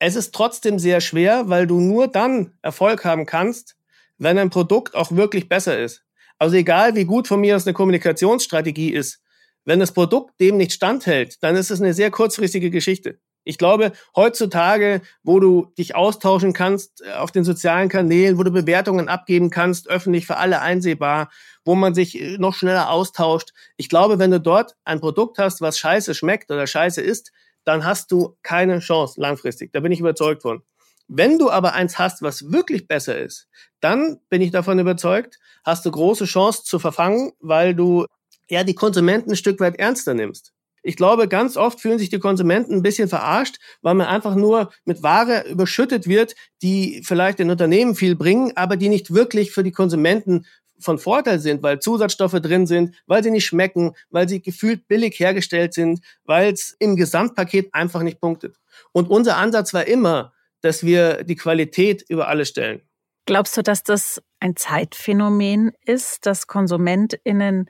es 0.00 0.16
ist 0.16 0.34
trotzdem 0.34 0.80
sehr 0.80 1.00
schwer, 1.00 1.48
weil 1.48 1.68
du 1.68 1.78
nur 1.78 2.08
dann 2.08 2.58
Erfolg 2.62 3.04
haben 3.04 3.26
kannst, 3.26 3.76
wenn 4.18 4.38
ein 4.38 4.50
Produkt 4.50 4.96
auch 4.96 5.12
wirklich 5.12 5.48
besser 5.48 5.78
ist. 5.78 6.02
Also 6.40 6.56
egal, 6.56 6.96
wie 6.96 7.04
gut 7.04 7.28
von 7.28 7.40
mir 7.40 7.54
aus 7.54 7.64
eine 7.64 7.74
Kommunikationsstrategie 7.74 8.90
ist, 8.90 9.22
wenn 9.64 9.78
das 9.78 9.92
Produkt 9.92 10.40
dem 10.40 10.56
nicht 10.56 10.72
standhält, 10.72 11.40
dann 11.44 11.54
ist 11.54 11.70
es 11.70 11.80
eine 11.80 11.94
sehr 11.94 12.10
kurzfristige 12.10 12.72
Geschichte. 12.72 13.20
Ich 13.48 13.58
glaube, 13.58 13.92
heutzutage, 14.16 15.02
wo 15.22 15.38
du 15.38 15.72
dich 15.78 15.94
austauschen 15.94 16.52
kannst 16.52 17.00
äh, 17.02 17.12
auf 17.12 17.30
den 17.30 17.44
sozialen 17.44 17.88
Kanälen, 17.88 18.38
wo 18.38 18.42
du 18.42 18.50
Bewertungen 18.50 19.08
abgeben 19.08 19.50
kannst, 19.50 19.88
öffentlich 19.88 20.26
für 20.26 20.36
alle 20.36 20.60
einsehbar, 20.60 21.30
wo 21.64 21.76
man 21.76 21.94
sich 21.94 22.20
äh, 22.20 22.38
noch 22.38 22.54
schneller 22.54 22.90
austauscht. 22.90 23.52
Ich 23.76 23.88
glaube, 23.88 24.18
wenn 24.18 24.32
du 24.32 24.40
dort 24.40 24.74
ein 24.84 24.98
Produkt 24.98 25.38
hast, 25.38 25.60
was 25.60 25.78
scheiße 25.78 26.16
schmeckt 26.16 26.50
oder 26.50 26.66
scheiße 26.66 27.00
ist, 27.00 27.30
dann 27.62 27.84
hast 27.84 28.10
du 28.10 28.36
keine 28.42 28.80
Chance 28.80 29.20
langfristig. 29.20 29.72
Da 29.72 29.78
bin 29.78 29.92
ich 29.92 30.00
überzeugt 30.00 30.42
von. 30.42 30.62
Wenn 31.06 31.38
du 31.38 31.48
aber 31.48 31.74
eins 31.74 32.00
hast, 32.00 32.22
was 32.22 32.50
wirklich 32.50 32.88
besser 32.88 33.16
ist, 33.16 33.46
dann 33.78 34.18
bin 34.28 34.42
ich 34.42 34.50
davon 34.50 34.80
überzeugt, 34.80 35.38
hast 35.64 35.86
du 35.86 35.92
große 35.92 36.24
Chance 36.24 36.64
zu 36.64 36.80
verfangen, 36.80 37.30
weil 37.38 37.76
du 37.76 38.06
ja 38.50 38.64
die 38.64 38.74
Konsumenten 38.74 39.30
ein 39.30 39.36
Stück 39.36 39.60
weit 39.60 39.76
ernster 39.76 40.14
nimmst. 40.14 40.52
Ich 40.86 40.96
glaube, 40.96 41.26
ganz 41.26 41.56
oft 41.56 41.80
fühlen 41.80 41.98
sich 41.98 42.10
die 42.10 42.20
Konsumenten 42.20 42.74
ein 42.74 42.82
bisschen 42.82 43.08
verarscht, 43.08 43.56
weil 43.82 43.94
man 43.94 44.06
einfach 44.06 44.36
nur 44.36 44.70
mit 44.84 45.02
Ware 45.02 45.44
überschüttet 45.48 46.06
wird, 46.06 46.36
die 46.62 47.02
vielleicht 47.04 47.40
den 47.40 47.50
Unternehmen 47.50 47.96
viel 47.96 48.14
bringen, 48.14 48.52
aber 48.54 48.76
die 48.76 48.88
nicht 48.88 49.12
wirklich 49.12 49.50
für 49.50 49.64
die 49.64 49.72
Konsumenten 49.72 50.46
von 50.78 50.98
Vorteil 51.00 51.40
sind, 51.40 51.64
weil 51.64 51.80
Zusatzstoffe 51.80 52.40
drin 52.40 52.68
sind, 52.68 52.94
weil 53.06 53.24
sie 53.24 53.32
nicht 53.32 53.46
schmecken, 53.46 53.94
weil 54.10 54.28
sie 54.28 54.40
gefühlt 54.40 54.86
billig 54.86 55.18
hergestellt 55.18 55.74
sind, 55.74 56.02
weil 56.24 56.52
es 56.52 56.76
im 56.78 56.94
Gesamtpaket 56.94 57.74
einfach 57.74 58.02
nicht 58.02 58.20
punktet. 58.20 58.56
Und 58.92 59.10
unser 59.10 59.38
Ansatz 59.38 59.74
war 59.74 59.88
immer, 59.88 60.34
dass 60.60 60.84
wir 60.84 61.24
die 61.24 61.36
Qualität 61.36 62.04
über 62.08 62.28
alles 62.28 62.50
stellen. 62.50 62.80
Glaubst 63.24 63.56
du, 63.56 63.62
dass 63.62 63.82
das 63.82 64.22
ein 64.38 64.54
Zeitphänomen 64.54 65.72
ist, 65.84 66.26
dass 66.26 66.46
KonsumentInnen 66.46 67.68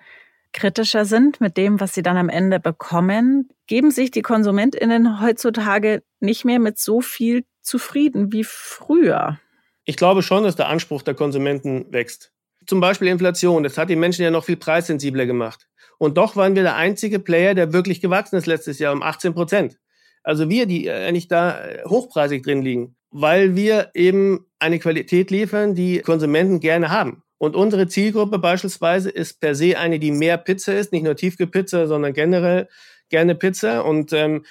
kritischer 0.56 1.04
sind 1.04 1.40
mit 1.40 1.56
dem, 1.56 1.78
was 1.78 1.94
sie 1.94 2.02
dann 2.02 2.16
am 2.16 2.28
Ende 2.28 2.58
bekommen? 2.58 3.48
Geben 3.68 3.92
sich 3.92 4.10
die 4.10 4.22
KonsumentInnen 4.22 5.20
heutzutage 5.20 6.02
nicht 6.18 6.44
mehr 6.44 6.58
mit 6.58 6.78
so 6.78 7.00
viel 7.00 7.44
zufrieden 7.62 8.32
wie 8.32 8.44
früher? 8.44 9.38
Ich 9.84 9.96
glaube 9.96 10.22
schon, 10.22 10.42
dass 10.42 10.56
der 10.56 10.68
Anspruch 10.68 11.02
der 11.02 11.14
Konsumenten 11.14 11.92
wächst. 11.92 12.32
Zum 12.66 12.80
Beispiel 12.80 13.06
Inflation. 13.06 13.62
Das 13.62 13.78
hat 13.78 13.88
die 13.88 13.96
Menschen 13.96 14.22
ja 14.22 14.32
noch 14.32 14.44
viel 14.44 14.56
preissensibler 14.56 15.26
gemacht. 15.26 15.68
Und 15.98 16.18
doch 16.18 16.34
waren 16.34 16.56
wir 16.56 16.62
der 16.62 16.76
einzige 16.76 17.20
Player, 17.20 17.54
der 17.54 17.72
wirklich 17.72 18.00
gewachsen 18.00 18.36
ist 18.36 18.46
letztes 18.46 18.80
Jahr 18.80 18.92
um 18.92 19.02
18 19.02 19.34
Prozent. 19.34 19.78
Also 20.24 20.48
wir, 20.50 20.66
die 20.66 20.90
eigentlich 20.90 21.28
da 21.28 21.64
äh, 21.64 21.84
hochpreisig 21.84 22.42
drin 22.42 22.62
liegen, 22.62 22.96
weil 23.10 23.54
wir 23.54 23.90
eben 23.94 24.46
eine 24.58 24.80
Qualität 24.80 25.30
liefern, 25.30 25.74
die 25.76 26.00
Konsumenten 26.00 26.58
gerne 26.58 26.90
haben. 26.90 27.22
Und 27.38 27.54
unsere 27.54 27.86
Zielgruppe 27.88 28.38
beispielsweise 28.38 29.10
ist 29.10 29.40
per 29.40 29.54
se 29.54 29.78
eine, 29.78 29.98
die 29.98 30.10
mehr 30.10 30.38
Pizza 30.38 30.78
ist, 30.78 30.92
nicht 30.92 31.02
nur 31.02 31.16
Tiefkühlpizza, 31.16 31.86
sondern 31.86 32.12
generell 32.12 32.68
gerne 33.08 33.34
Pizza. 33.34 33.84
Und 33.84 34.12
ähm, 34.12 34.44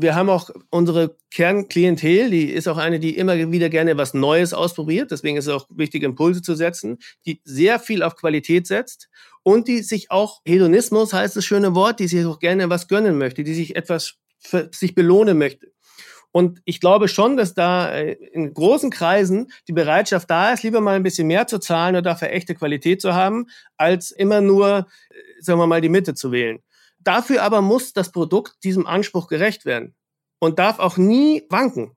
wir 0.00 0.14
haben 0.14 0.30
auch 0.30 0.50
unsere 0.70 1.16
Kernklientel, 1.32 2.30
die 2.30 2.50
ist 2.52 2.68
auch 2.68 2.76
eine, 2.76 3.00
die 3.00 3.16
immer 3.16 3.36
wieder 3.50 3.68
gerne 3.68 3.96
was 3.96 4.14
Neues 4.14 4.54
ausprobiert. 4.54 5.10
Deswegen 5.10 5.36
ist 5.36 5.48
es 5.48 5.52
auch 5.52 5.66
wichtig, 5.70 6.04
Impulse 6.04 6.40
zu 6.40 6.54
setzen, 6.54 6.98
die 7.26 7.40
sehr 7.44 7.80
viel 7.80 8.04
auf 8.04 8.14
Qualität 8.14 8.68
setzt 8.68 9.08
und 9.42 9.66
die 9.66 9.82
sich 9.82 10.12
auch, 10.12 10.40
Hedonismus 10.44 11.12
heißt 11.12 11.36
das 11.36 11.44
schöne 11.44 11.74
Wort, 11.74 11.98
die 11.98 12.06
sich 12.06 12.24
auch 12.24 12.38
gerne 12.38 12.70
was 12.70 12.86
gönnen 12.86 13.18
möchte, 13.18 13.42
die 13.42 13.54
sich 13.54 13.74
etwas 13.74 14.14
für 14.38 14.70
sich 14.72 14.94
belohnen 14.94 15.36
möchte. 15.36 15.72
Und 16.38 16.62
ich 16.64 16.78
glaube 16.78 17.08
schon, 17.08 17.36
dass 17.36 17.52
da 17.52 17.90
äh, 17.90 18.12
in 18.12 18.54
großen 18.54 18.90
Kreisen 18.90 19.50
die 19.66 19.72
Bereitschaft 19.72 20.30
da 20.30 20.52
ist, 20.52 20.62
lieber 20.62 20.80
mal 20.80 20.94
ein 20.94 21.02
bisschen 21.02 21.26
mehr 21.26 21.48
zu 21.48 21.58
zahlen 21.58 21.96
oder 21.96 22.02
dafür 22.02 22.30
echte 22.30 22.54
Qualität 22.54 23.00
zu 23.00 23.12
haben, 23.12 23.46
als 23.76 24.12
immer 24.12 24.40
nur, 24.40 24.86
äh, 25.10 25.14
sagen 25.40 25.58
wir 25.58 25.66
mal, 25.66 25.80
die 25.80 25.88
Mitte 25.88 26.14
zu 26.14 26.30
wählen. 26.30 26.60
Dafür 27.00 27.42
aber 27.42 27.60
muss 27.60 27.92
das 27.92 28.12
Produkt 28.12 28.62
diesem 28.62 28.86
Anspruch 28.86 29.26
gerecht 29.26 29.64
werden 29.64 29.96
und 30.38 30.60
darf 30.60 30.78
auch 30.78 30.96
nie 30.96 31.42
wanken. 31.50 31.96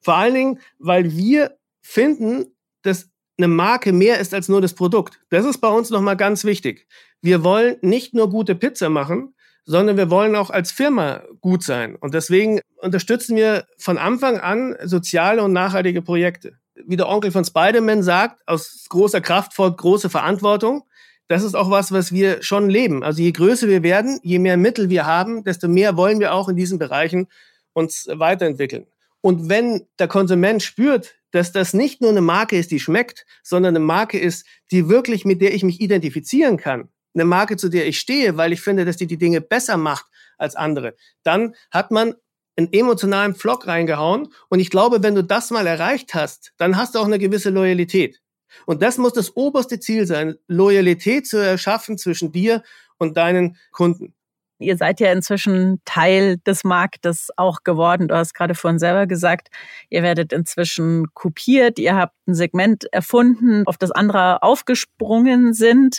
Vor 0.00 0.14
allen 0.14 0.34
Dingen, 0.36 0.60
weil 0.78 1.14
wir 1.14 1.58
finden, 1.82 2.46
dass 2.80 3.10
eine 3.36 3.48
Marke 3.48 3.92
mehr 3.92 4.20
ist 4.20 4.32
als 4.32 4.48
nur 4.48 4.62
das 4.62 4.72
Produkt. 4.72 5.20
Das 5.28 5.44
ist 5.44 5.58
bei 5.58 5.68
uns 5.68 5.90
nochmal 5.90 6.16
ganz 6.16 6.44
wichtig. 6.44 6.88
Wir 7.20 7.44
wollen 7.44 7.76
nicht 7.82 8.14
nur 8.14 8.30
gute 8.30 8.54
Pizza 8.54 8.88
machen, 8.88 9.34
sondern 9.64 9.96
wir 9.96 10.10
wollen 10.10 10.36
auch 10.36 10.50
als 10.50 10.72
Firma 10.72 11.22
gut 11.40 11.62
sein. 11.62 11.96
Und 11.96 12.14
deswegen 12.14 12.60
unterstützen 12.78 13.36
wir 13.36 13.66
von 13.78 13.98
Anfang 13.98 14.38
an 14.38 14.76
soziale 14.82 15.42
und 15.42 15.52
nachhaltige 15.52 16.02
Projekte. 16.02 16.58
Wie 16.74 16.96
der 16.96 17.08
Onkel 17.08 17.30
von 17.30 17.44
Spider-Man 17.44 18.02
sagt, 18.02 18.42
aus 18.46 18.86
großer 18.88 19.20
Kraft 19.20 19.54
folgt 19.54 19.78
große 19.78 20.10
Verantwortung 20.10 20.84
das 21.32 21.44
ist 21.44 21.54
auch 21.54 21.70
was, 21.70 21.92
was 21.92 22.12
wir 22.12 22.42
schon 22.42 22.68
leben. 22.68 23.02
Also 23.02 23.22
je 23.22 23.32
größer 23.32 23.66
wir 23.66 23.82
werden, 23.82 24.20
je 24.22 24.38
mehr 24.38 24.58
Mittel 24.58 24.90
wir 24.90 25.06
haben, 25.06 25.44
desto 25.44 25.66
mehr 25.66 25.96
wollen 25.96 26.20
wir 26.20 26.34
auch 26.34 26.48
in 26.48 26.56
diesen 26.56 26.78
Bereichen 26.78 27.26
uns 27.72 28.06
weiterentwickeln. 28.12 28.86
Und 29.22 29.48
wenn 29.48 29.86
der 29.98 30.08
Konsument 30.08 30.62
spürt, 30.62 31.14
dass 31.30 31.50
das 31.50 31.72
nicht 31.72 32.02
nur 32.02 32.10
eine 32.10 32.20
Marke 32.20 32.58
ist, 32.58 32.70
die 32.70 32.80
schmeckt, 32.80 33.24
sondern 33.42 33.74
eine 33.74 33.84
Marke 33.84 34.18
ist, 34.18 34.44
die 34.70 34.90
wirklich 34.90 35.24
mit 35.24 35.40
der 35.40 35.54
ich 35.54 35.62
mich 35.62 35.80
identifizieren 35.80 36.58
kann, 36.58 36.88
eine 37.14 37.24
Marke, 37.24 37.56
zu 37.56 37.68
der 37.68 37.86
ich 37.86 37.98
stehe, 37.98 38.36
weil 38.36 38.52
ich 38.52 38.60
finde, 38.60 38.84
dass 38.84 38.96
die 38.96 39.06
die 39.06 39.18
Dinge 39.18 39.40
besser 39.40 39.76
macht 39.76 40.06
als 40.38 40.56
andere, 40.56 40.94
dann 41.22 41.54
hat 41.70 41.90
man 41.90 42.14
einen 42.56 42.72
emotionalen 42.72 43.34
Flock 43.34 43.66
reingehauen. 43.66 44.28
Und 44.48 44.60
ich 44.60 44.70
glaube, 44.70 45.02
wenn 45.02 45.14
du 45.14 45.22
das 45.24 45.50
mal 45.50 45.66
erreicht 45.66 46.14
hast, 46.14 46.52
dann 46.58 46.76
hast 46.76 46.94
du 46.94 46.98
auch 46.98 47.06
eine 47.06 47.18
gewisse 47.18 47.50
Loyalität. 47.50 48.20
Und 48.66 48.82
das 48.82 48.98
muss 48.98 49.14
das 49.14 49.34
oberste 49.36 49.80
Ziel 49.80 50.06
sein, 50.06 50.36
Loyalität 50.46 51.26
zu 51.26 51.38
erschaffen 51.38 51.96
zwischen 51.96 52.32
dir 52.32 52.62
und 52.98 53.16
deinen 53.16 53.56
Kunden. 53.70 54.14
Ihr 54.58 54.76
seid 54.76 55.00
ja 55.00 55.10
inzwischen 55.10 55.80
Teil 55.84 56.38
des 56.46 56.62
Marktes 56.62 57.30
auch 57.36 57.64
geworden. 57.64 58.08
Du 58.08 58.14
hast 58.14 58.32
gerade 58.32 58.54
vorhin 58.54 58.78
selber 58.78 59.06
gesagt, 59.06 59.48
ihr 59.90 60.04
werdet 60.04 60.32
inzwischen 60.32 61.06
kopiert. 61.14 61.78
Ihr 61.80 61.96
habt 61.96 62.14
ein 62.28 62.34
Segment 62.34 62.84
erfunden, 62.92 63.64
auf 63.66 63.76
das 63.76 63.90
andere 63.90 64.42
aufgesprungen 64.42 65.52
sind. 65.52 65.98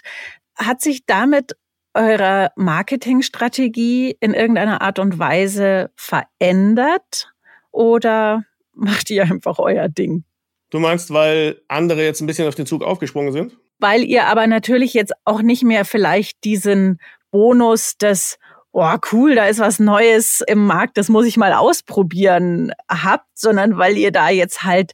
Hat 0.56 0.82
sich 0.82 1.06
damit 1.06 1.56
eure 1.94 2.52
Marketingstrategie 2.56 4.18
in 4.20 4.34
irgendeiner 4.34 4.82
Art 4.82 5.00
und 5.00 5.20
Weise 5.20 5.92
verändert 5.96 7.32
oder 7.72 8.44
macht 8.74 9.10
ihr 9.10 9.24
einfach 9.24 9.60
euer 9.60 9.90
Ding? 9.90 10.24
Du 10.70 10.80
meinst, 10.80 11.14
weil 11.14 11.62
andere 11.68 12.04
jetzt 12.04 12.22
ein 12.22 12.28
bisschen 12.28 12.48
auf 12.48 12.56
den 12.56 12.66
Zug 12.66 12.84
aufgesprungen 12.84 13.32
sind? 13.32 13.56
Weil 13.80 14.04
ihr 14.04 14.26
aber 14.26 14.48
natürlich 14.48 14.94
jetzt 14.94 15.14
auch 15.26 15.42
nicht 15.42 15.64
mehr 15.64 15.86
vielleicht 15.86 16.44
diesen 16.44 17.00
Bonus 17.32 17.98
des 17.98 18.40
oh 18.72 18.96
cool, 19.12 19.36
da 19.36 19.46
ist 19.46 19.60
was 19.60 19.80
Neues 19.80 20.42
im 20.48 20.66
Markt, 20.66 20.98
das 20.98 21.08
muss 21.08 21.28
ich 21.28 21.38
mal 21.38 21.54
ausprobieren 21.54 22.72
habt, 22.90 23.28
sondern 23.36 23.78
weil 23.78 23.98
ihr 23.98 24.12
da 24.12 24.30
jetzt 24.30 24.64
halt 24.64 24.94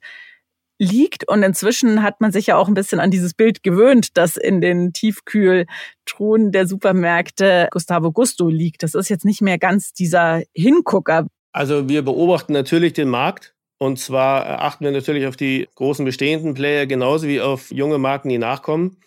liegt 0.80 1.28
und 1.28 1.44
inzwischen 1.44 2.02
hat 2.02 2.22
man 2.22 2.32
sich 2.32 2.48
ja 2.48 2.56
auch 2.56 2.68
ein 2.68 2.74
bisschen 2.74 3.00
an 3.00 3.12
dieses 3.12 3.34
Bild 3.34 3.62
gewöhnt, 3.64 4.18
dass 4.18 4.38
in 4.38 4.62
den 4.62 4.94
Tiefkühltruhen 4.94 6.52
der 6.52 6.66
Supermärkte 6.66 7.68
Gustavo 7.72 8.12
Gusto 8.12 8.48
liegt. 8.48 8.82
Das 8.82 8.96
ist 8.96 9.10
jetzt 9.10 9.26
nicht 9.26 9.42
mehr 9.42 9.60
ganz 9.60 9.94
dieser 9.94 10.42
Hingucker. 10.56 11.28
Also 11.52 11.90
wir 11.90 12.02
beobachten 12.04 12.54
natürlich 12.54 12.94
den 12.94 13.10
Markt 13.10 13.54
und 13.78 14.00
zwar 14.00 14.62
achten 14.62 14.86
wir 14.86 14.92
natürlich 14.92 15.28
auf 15.28 15.36
die 15.36 15.68
großen 15.76 16.06
bestehenden 16.06 16.54
Player 16.54 16.86
genauso 16.86 17.28
wie 17.28 17.42
auf 17.42 17.72
junge 17.72 17.98
Marken, 17.98 18.30
die 18.30 18.38
nachkommen. 18.38 18.98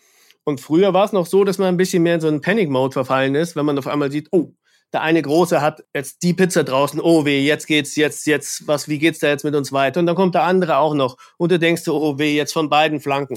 Und 0.44 0.60
früher 0.60 0.92
war 0.92 1.04
es 1.04 1.12
noch 1.12 1.26
so, 1.26 1.44
dass 1.44 1.58
man 1.58 1.68
ein 1.68 1.76
bisschen 1.76 2.02
mehr 2.02 2.16
in 2.16 2.20
so 2.20 2.28
einen 2.28 2.40
Panic-Mode 2.40 2.92
verfallen 2.92 3.34
ist, 3.34 3.54
wenn 3.54 3.64
man 3.64 3.78
auf 3.78 3.86
einmal 3.86 4.10
sieht, 4.10 4.28
oh, 4.32 4.52
der 4.92 5.02
eine 5.02 5.22
Große 5.22 5.60
hat 5.60 5.84
jetzt 5.94 6.22
die 6.22 6.34
Pizza 6.34 6.64
draußen, 6.64 7.00
oh 7.00 7.24
weh, 7.24 7.44
jetzt 7.44 7.66
geht's, 7.66 7.96
jetzt, 7.96 8.26
jetzt, 8.26 8.66
was, 8.66 8.88
wie 8.88 8.98
geht's 8.98 9.20
da 9.20 9.28
jetzt 9.28 9.44
mit 9.44 9.54
uns 9.54 9.72
weiter? 9.72 10.00
Und 10.00 10.06
dann 10.06 10.16
kommt 10.16 10.34
der 10.34 10.44
andere 10.44 10.76
auch 10.76 10.94
noch. 10.94 11.16
Und 11.38 11.50
du 11.50 11.58
denkst, 11.58 11.88
oh 11.88 12.18
weh, 12.18 12.36
jetzt 12.36 12.52
von 12.52 12.68
beiden 12.68 13.00
Flanken. 13.00 13.36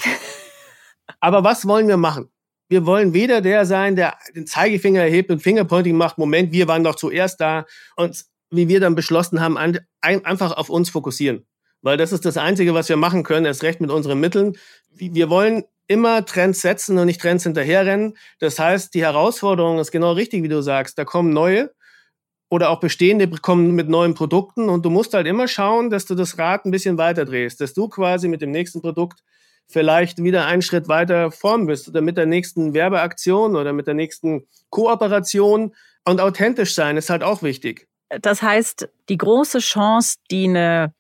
Aber 1.20 1.44
was 1.44 1.68
wollen 1.68 1.88
wir 1.88 1.98
machen? 1.98 2.30
Wir 2.68 2.86
wollen 2.86 3.14
weder 3.14 3.42
der 3.42 3.66
sein, 3.66 3.96
der 3.96 4.18
den 4.36 4.48
Zeigefinger 4.48 5.02
erhebt 5.02 5.30
und 5.30 5.42
Fingerpointing 5.42 5.96
macht, 5.96 6.18
Moment, 6.18 6.52
wir 6.52 6.68
waren 6.68 6.84
doch 6.84 6.96
zuerst 6.96 7.40
da. 7.40 7.66
Und 7.96 8.26
wie 8.50 8.68
wir 8.68 8.80
dann 8.80 8.96
beschlossen 8.96 9.40
haben, 9.40 9.58
ein, 9.58 9.80
einfach 10.02 10.58
auf 10.58 10.70
uns 10.70 10.90
fokussieren. 10.90 11.46
Weil 11.82 11.98
das 11.98 12.12
ist 12.12 12.26
das 12.26 12.38
Einzige, 12.38 12.74
was 12.74 12.90
wir 12.90 12.98
machen 12.98 13.24
können, 13.24 13.46
erst 13.46 13.64
recht 13.64 13.80
mit 13.80 13.92
unseren 13.92 14.20
Mitteln. 14.20 14.58
Wir 14.90 15.30
wollen 15.30 15.64
immer 15.88 16.26
Trends 16.26 16.62
setzen 16.62 16.98
und 16.98 17.06
nicht 17.06 17.22
Trends 17.22 17.44
hinterherrennen. 17.44 18.18
Das 18.40 18.60
heißt, 18.60 18.94
die 18.94 19.04
Herausforderung 19.04 19.80
ist 19.80 19.92
genau 19.92 20.14
richtig, 20.14 20.44
wie 20.44 20.48
du 20.48 20.62
sagst. 20.62 20.98
Da 20.98 21.06
kommen 21.06 21.32
neue 21.32 21.72
oder 22.50 22.70
auch 22.70 22.80
bestehende 22.80 23.28
kommen 23.28 23.72
mit 23.72 23.90
neuen 23.90 24.14
Produkten 24.14 24.70
und 24.70 24.86
du 24.86 24.90
musst 24.90 25.14
halt 25.14 25.28
immer 25.28 25.48
schauen, 25.48 25.90
dass 25.90 26.06
du 26.06 26.16
das 26.16 26.38
Rad 26.38 26.66
ein 26.66 26.72
bisschen 26.72 26.98
weiter 26.98 27.26
drehst, 27.26 27.60
dass 27.60 27.74
du 27.74 27.88
quasi 27.90 28.28
mit 28.28 28.42
dem 28.42 28.52
nächsten 28.52 28.82
Produkt 28.82 29.24
vielleicht 29.68 30.24
wieder 30.24 30.46
einen 30.46 30.62
Schritt 30.62 30.88
weiter 30.88 31.32
vorn 31.32 31.66
bist 31.66 31.88
oder 31.88 32.02
mit 32.02 32.18
der 32.18 32.28
nächsten 32.28 32.74
Werbeaktion 32.74 33.56
oder 33.56 33.74
mit 33.74 33.88
der 33.88 33.96
nächsten 33.96 34.48
Kooperation 34.70 35.74
und 36.06 36.22
authentisch 36.22 36.76
sein 36.76 36.98
ist 36.98 37.10
halt 37.10 37.24
auch 37.24 37.42
wichtig. 37.42 37.88
Das 38.22 38.42
heißt, 38.44 38.88
die 39.10 39.18
große 39.18 39.60
Chance, 39.60 40.18
die 40.30 40.48
eine 40.48 40.94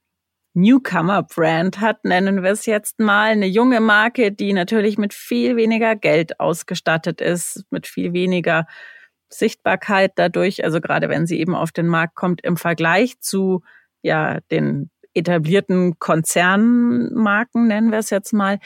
Newcomer-Brand 0.55 1.79
hat, 1.81 2.03
nennen 2.05 2.43
wir 2.43 2.51
es 2.51 2.65
jetzt 2.65 2.99
mal, 2.99 3.31
eine 3.31 3.45
junge 3.45 3.81
Marke, 3.81 4.31
die 4.31 4.53
natürlich 4.53 4.97
mit 4.97 5.13
viel 5.13 5.55
weniger 5.55 5.95
Geld 5.95 6.39
ausgestattet 6.39 7.21
ist, 7.21 7.65
mit 7.69 7.87
viel 7.87 8.13
weniger 8.13 8.65
Sichtbarkeit 9.29 10.13
dadurch, 10.15 10.63
also 10.63 10.79
gerade 10.79 11.09
wenn 11.09 11.27
sie 11.27 11.39
eben 11.39 11.55
auf 11.55 11.71
den 11.71 11.87
Markt 11.87 12.15
kommt, 12.15 12.41
im 12.41 12.57
Vergleich 12.57 13.19
zu 13.19 13.63
ja 14.01 14.39
den 14.51 14.89
etablierten 15.13 15.97
Konzernmarken, 15.99 17.67
nennen 17.67 17.91
wir 17.91 17.99
es 17.99 18.09
jetzt 18.09 18.33
mal, 18.33 18.59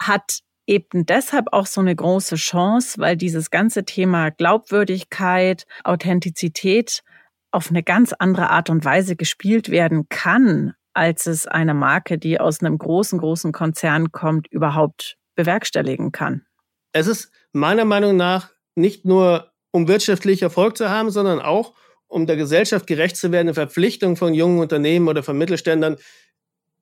hat 0.00 0.40
eben 0.66 1.06
deshalb 1.06 1.52
auch 1.52 1.66
so 1.66 1.80
eine 1.80 1.94
große 1.94 2.36
Chance, 2.36 2.98
weil 2.98 3.16
dieses 3.16 3.50
ganze 3.50 3.84
Thema 3.84 4.30
Glaubwürdigkeit, 4.30 5.66
Authentizität 5.82 7.02
auf 7.50 7.70
eine 7.70 7.82
ganz 7.82 8.12
andere 8.12 8.50
Art 8.50 8.70
und 8.70 8.84
Weise 8.84 9.16
gespielt 9.16 9.70
werden 9.70 10.08
kann, 10.08 10.74
als 10.94 11.26
es 11.26 11.46
eine 11.46 11.74
Marke, 11.74 12.18
die 12.18 12.40
aus 12.40 12.60
einem 12.60 12.78
großen, 12.78 13.18
großen 13.18 13.52
Konzern 13.52 14.12
kommt, 14.12 14.46
überhaupt 14.48 15.16
bewerkstelligen 15.34 16.12
kann. 16.12 16.46
Es 16.92 17.06
ist 17.06 17.30
meiner 17.52 17.84
Meinung 17.84 18.16
nach 18.16 18.50
nicht 18.74 19.04
nur, 19.04 19.52
um 19.72 19.88
wirtschaftlich 19.88 20.42
Erfolg 20.42 20.76
zu 20.76 20.88
haben, 20.88 21.10
sondern 21.10 21.40
auch, 21.40 21.74
um 22.06 22.26
der 22.26 22.36
Gesellschaft 22.36 22.86
gerecht 22.86 23.16
zu 23.16 23.32
werden, 23.32 23.48
eine 23.48 23.54
Verpflichtung 23.54 24.16
von 24.16 24.34
jungen 24.34 24.60
Unternehmen 24.60 25.08
oder 25.08 25.22
von 25.22 25.36
Mittelständlern, 25.36 25.96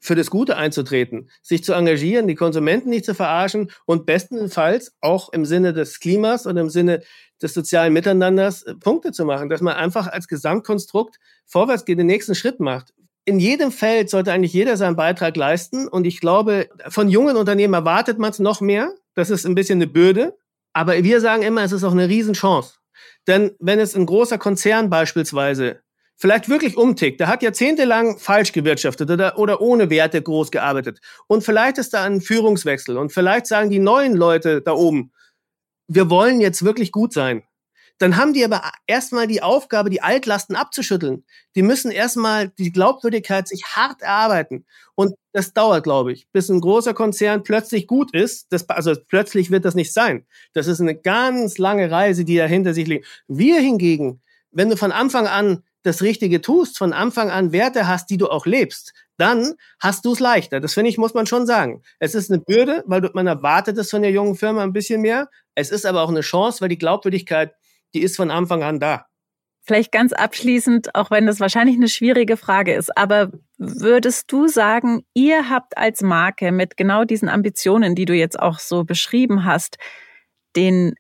für 0.02 0.16
das 0.16 0.30
Gute 0.30 0.56
einzutreten, 0.56 1.30
sich 1.42 1.62
zu 1.62 1.74
engagieren, 1.74 2.26
die 2.26 2.34
Konsumenten 2.34 2.90
nicht 2.90 3.04
zu 3.04 3.14
verarschen 3.14 3.70
und 3.86 4.04
bestenfalls 4.04 4.96
auch 5.00 5.32
im 5.32 5.44
Sinne 5.44 5.72
des 5.72 6.00
Klimas 6.00 6.44
und 6.44 6.56
im 6.56 6.68
Sinne 6.68 7.02
des 7.40 7.54
sozialen 7.54 7.92
Miteinanders 7.92 8.64
äh, 8.64 8.74
Punkte 8.74 9.12
zu 9.12 9.24
machen, 9.24 9.48
dass 9.48 9.60
man 9.60 9.74
einfach 9.74 10.08
als 10.08 10.26
Gesamtkonstrukt 10.26 11.18
vorwärts 11.46 11.84
geht, 11.84 11.98
den 11.98 12.06
nächsten 12.06 12.34
Schritt 12.34 12.58
macht. 12.58 12.92
In 13.24 13.38
jedem 13.38 13.70
Feld 13.70 14.10
sollte 14.10 14.32
eigentlich 14.32 14.52
jeder 14.52 14.76
seinen 14.76 14.96
Beitrag 14.96 15.36
leisten. 15.36 15.88
Und 15.88 16.06
ich 16.06 16.20
glaube, 16.20 16.68
von 16.88 17.08
jungen 17.08 17.36
Unternehmen 17.36 17.74
erwartet 17.74 18.18
man 18.18 18.30
es 18.30 18.38
noch 18.38 18.60
mehr. 18.60 18.92
Das 19.14 19.30
ist 19.30 19.46
ein 19.46 19.54
bisschen 19.54 19.78
eine 19.78 19.86
Bürde. 19.86 20.36
Aber 20.72 21.02
wir 21.02 21.20
sagen 21.20 21.42
immer, 21.42 21.62
es 21.62 21.72
ist 21.72 21.84
auch 21.84 21.92
eine 21.92 22.08
Riesenchance. 22.08 22.74
Denn 23.26 23.52
wenn 23.60 23.78
es 23.78 23.94
ein 23.94 24.06
großer 24.06 24.38
Konzern 24.38 24.90
beispielsweise 24.90 25.80
vielleicht 26.16 26.48
wirklich 26.48 26.76
umtickt, 26.76 27.20
der 27.20 27.28
hat 27.28 27.42
jahrzehntelang 27.42 28.18
falsch 28.18 28.52
gewirtschaftet 28.52 29.10
oder, 29.10 29.38
oder 29.38 29.60
ohne 29.60 29.90
Werte 29.90 30.22
groß 30.22 30.50
gearbeitet 30.50 31.00
und 31.26 31.42
vielleicht 31.42 31.78
ist 31.78 31.94
da 31.94 32.04
ein 32.04 32.20
Führungswechsel 32.20 32.96
und 32.96 33.12
vielleicht 33.12 33.46
sagen 33.46 33.70
die 33.70 33.80
neuen 33.80 34.14
Leute 34.14 34.62
da 34.62 34.72
oben, 34.72 35.12
wir 35.88 36.10
wollen 36.10 36.40
jetzt 36.40 36.64
wirklich 36.64 36.92
gut 36.92 37.12
sein 37.12 37.42
dann 38.02 38.16
haben 38.16 38.32
die 38.32 38.44
aber 38.44 38.62
erstmal 38.88 39.28
die 39.28 39.42
Aufgabe, 39.42 39.88
die 39.88 40.02
Altlasten 40.02 40.56
abzuschütteln. 40.56 41.24
Die 41.54 41.62
müssen 41.62 41.92
erstmal 41.92 42.48
die 42.48 42.72
Glaubwürdigkeit 42.72 43.46
sich 43.46 43.64
hart 43.64 44.02
erarbeiten. 44.02 44.66
Und 44.96 45.14
das 45.32 45.52
dauert, 45.52 45.84
glaube 45.84 46.12
ich, 46.12 46.26
bis 46.32 46.48
ein 46.48 46.60
großer 46.60 46.94
Konzern 46.94 47.44
plötzlich 47.44 47.86
gut 47.86 48.12
ist. 48.12 48.48
Das, 48.50 48.68
also 48.68 48.94
plötzlich 49.06 49.52
wird 49.52 49.64
das 49.64 49.76
nicht 49.76 49.92
sein. 49.92 50.26
Das 50.52 50.66
ist 50.66 50.80
eine 50.80 50.96
ganz 50.96 51.58
lange 51.58 51.92
Reise, 51.92 52.24
die 52.24 52.36
da 52.36 52.46
hinter 52.46 52.74
sich 52.74 52.88
liegt. 52.88 53.06
Wir 53.28 53.60
hingegen, 53.60 54.20
wenn 54.50 54.68
du 54.68 54.76
von 54.76 54.90
Anfang 54.90 55.28
an 55.28 55.62
das 55.84 56.02
Richtige 56.02 56.40
tust, 56.40 56.78
von 56.78 56.92
Anfang 56.92 57.30
an 57.30 57.52
Werte 57.52 57.86
hast, 57.86 58.10
die 58.10 58.16
du 58.16 58.28
auch 58.28 58.46
lebst, 58.46 58.94
dann 59.16 59.54
hast 59.78 60.04
du 60.04 60.12
es 60.12 60.18
leichter. 60.18 60.58
Das 60.58 60.74
finde 60.74 60.90
ich, 60.90 60.98
muss 60.98 61.14
man 61.14 61.26
schon 61.26 61.46
sagen. 61.46 61.82
Es 62.00 62.16
ist 62.16 62.32
eine 62.32 62.40
Bürde, 62.40 62.82
weil 62.86 63.08
man 63.14 63.28
erwartet 63.28 63.78
es 63.78 63.90
von 63.90 64.02
der 64.02 64.10
jungen 64.10 64.34
Firma 64.34 64.64
ein 64.64 64.72
bisschen 64.72 65.02
mehr. 65.02 65.28
Es 65.54 65.70
ist 65.70 65.86
aber 65.86 66.02
auch 66.02 66.08
eine 66.08 66.22
Chance, 66.22 66.60
weil 66.60 66.68
die 66.68 66.78
Glaubwürdigkeit 66.78 67.54
die 67.94 68.02
ist 68.02 68.16
von 68.16 68.30
Anfang 68.30 68.62
an 68.62 68.80
da. 68.80 69.06
Vielleicht 69.64 69.92
ganz 69.92 70.12
abschließend, 70.12 70.96
auch 70.96 71.12
wenn 71.12 71.26
das 71.26 71.38
wahrscheinlich 71.38 71.76
eine 71.76 71.88
schwierige 71.88 72.36
Frage 72.36 72.74
ist, 72.74 72.96
aber 72.96 73.30
würdest 73.58 74.32
du 74.32 74.48
sagen, 74.48 75.04
ihr 75.14 75.48
habt 75.48 75.78
als 75.78 76.02
Marke 76.02 76.50
mit 76.50 76.76
genau 76.76 77.04
diesen 77.04 77.28
Ambitionen, 77.28 77.94
die 77.94 78.04
du 78.04 78.14
jetzt 78.14 78.38
auch 78.40 78.58
so 78.58 78.82
beschrieben 78.82 79.44
hast, 79.44 79.76
den 80.56 80.94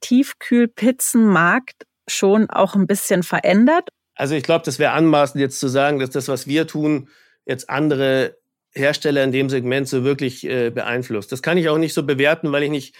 Tiefkühlpizzenmarkt 0.00 1.84
schon 2.08 2.50
auch 2.50 2.74
ein 2.74 2.88
bisschen 2.88 3.22
verändert? 3.22 3.88
Also 4.16 4.34
ich 4.34 4.42
glaube, 4.42 4.64
das 4.64 4.80
wäre 4.80 4.92
anmaßend 4.92 5.40
jetzt 5.40 5.60
zu 5.60 5.68
sagen, 5.68 6.00
dass 6.00 6.10
das, 6.10 6.26
was 6.26 6.48
wir 6.48 6.66
tun, 6.66 7.08
jetzt 7.46 7.70
andere 7.70 8.36
Hersteller 8.74 9.22
in 9.22 9.32
dem 9.32 9.48
Segment 9.48 9.88
so 9.88 10.02
wirklich 10.02 10.44
äh, 10.44 10.70
beeinflusst. 10.70 11.30
Das 11.30 11.42
kann 11.42 11.58
ich 11.58 11.68
auch 11.68 11.78
nicht 11.78 11.94
so 11.94 12.04
bewerten, 12.04 12.52
weil 12.52 12.62
ich 12.64 12.70
nicht 12.70 12.94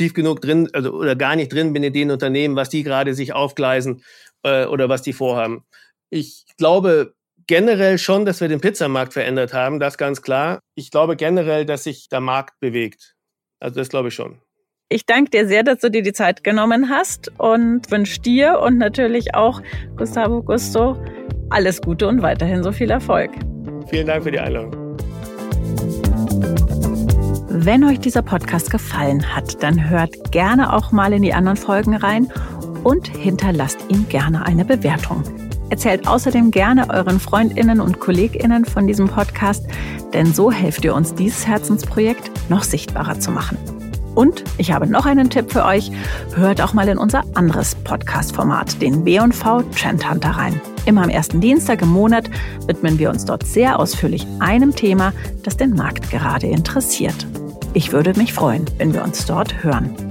tief 0.00 0.14
genug 0.14 0.40
drin 0.40 0.68
also, 0.72 0.92
oder 0.92 1.14
gar 1.14 1.36
nicht 1.36 1.52
drin 1.52 1.72
bin 1.72 1.82
in 1.82 1.92
den 1.92 2.10
Unternehmen, 2.10 2.56
was 2.56 2.70
die 2.70 2.82
gerade 2.82 3.14
sich 3.14 3.34
aufgleisen 3.34 4.02
äh, 4.42 4.64
oder 4.64 4.88
was 4.88 5.02
die 5.02 5.12
vorhaben. 5.12 5.64
Ich 6.08 6.46
glaube 6.56 7.14
generell 7.46 7.98
schon, 7.98 8.24
dass 8.24 8.40
wir 8.40 8.48
den 8.48 8.60
Pizzamarkt 8.60 9.12
verändert 9.12 9.52
haben, 9.52 9.78
das 9.78 9.98
ganz 9.98 10.22
klar. 10.22 10.60
Ich 10.74 10.90
glaube 10.90 11.16
generell, 11.16 11.66
dass 11.66 11.84
sich 11.84 12.08
der 12.08 12.20
Markt 12.20 12.58
bewegt. 12.60 13.14
Also 13.60 13.80
das 13.80 13.90
glaube 13.90 14.08
ich 14.08 14.14
schon. 14.14 14.40
Ich 14.88 15.04
danke 15.04 15.30
dir 15.30 15.46
sehr, 15.46 15.62
dass 15.62 15.78
du 15.80 15.90
dir 15.90 16.02
die 16.02 16.12
Zeit 16.12 16.42
genommen 16.42 16.88
hast 16.88 17.30
und 17.38 17.90
wünsche 17.90 18.20
dir 18.20 18.58
und 18.60 18.78
natürlich 18.78 19.34
auch 19.34 19.60
Gustavo 19.96 20.42
Gusto 20.42 20.96
alles 21.50 21.80
Gute 21.82 22.08
und 22.08 22.22
weiterhin 22.22 22.62
so 22.62 22.72
viel 22.72 22.90
Erfolg. 22.90 23.30
Vielen 23.88 24.06
Dank 24.06 24.24
für 24.24 24.30
die 24.30 24.38
Einladung. 24.38 24.89
Wenn 27.62 27.84
euch 27.84 28.00
dieser 28.00 28.22
Podcast 28.22 28.70
gefallen 28.70 29.36
hat, 29.36 29.62
dann 29.62 29.90
hört 29.90 30.32
gerne 30.32 30.72
auch 30.72 30.92
mal 30.92 31.12
in 31.12 31.20
die 31.20 31.34
anderen 31.34 31.58
Folgen 31.58 31.94
rein 31.94 32.32
und 32.84 33.08
hinterlasst 33.08 33.80
ihm 33.90 34.08
gerne 34.08 34.46
eine 34.46 34.64
Bewertung. 34.64 35.22
Erzählt 35.68 36.08
außerdem 36.08 36.52
gerne 36.52 36.88
euren 36.88 37.20
Freundinnen 37.20 37.82
und 37.82 38.00
Kolleginnen 38.00 38.64
von 38.64 38.86
diesem 38.86 39.08
Podcast, 39.08 39.66
denn 40.14 40.32
so 40.32 40.50
helft 40.50 40.86
ihr 40.86 40.94
uns, 40.94 41.14
dieses 41.14 41.46
Herzensprojekt 41.46 42.30
noch 42.48 42.62
sichtbarer 42.62 43.20
zu 43.20 43.30
machen. 43.30 43.58
Und 44.14 44.42
ich 44.56 44.72
habe 44.72 44.86
noch 44.86 45.04
einen 45.04 45.28
Tipp 45.28 45.52
für 45.52 45.66
euch. 45.66 45.92
Hört 46.34 46.62
auch 46.62 46.72
mal 46.72 46.88
in 46.88 46.96
unser 46.96 47.24
anderes 47.34 47.74
Podcast-Format, 47.74 48.80
den 48.80 49.04
B&V 49.04 49.64
Trend 49.78 50.10
Hunter 50.10 50.30
rein. 50.30 50.58
Immer 50.86 51.02
am 51.02 51.10
ersten 51.10 51.42
Dienstag 51.42 51.82
im 51.82 51.90
Monat 51.90 52.30
widmen 52.66 52.98
wir 52.98 53.10
uns 53.10 53.26
dort 53.26 53.46
sehr 53.46 53.78
ausführlich 53.78 54.26
einem 54.38 54.74
Thema, 54.74 55.12
das 55.42 55.58
den 55.58 55.74
Markt 55.74 56.10
gerade 56.10 56.46
interessiert. 56.46 57.26
Ich 57.72 57.92
würde 57.92 58.14
mich 58.14 58.32
freuen, 58.32 58.64
wenn 58.78 58.92
wir 58.92 59.04
uns 59.04 59.26
dort 59.26 59.62
hören. 59.62 60.09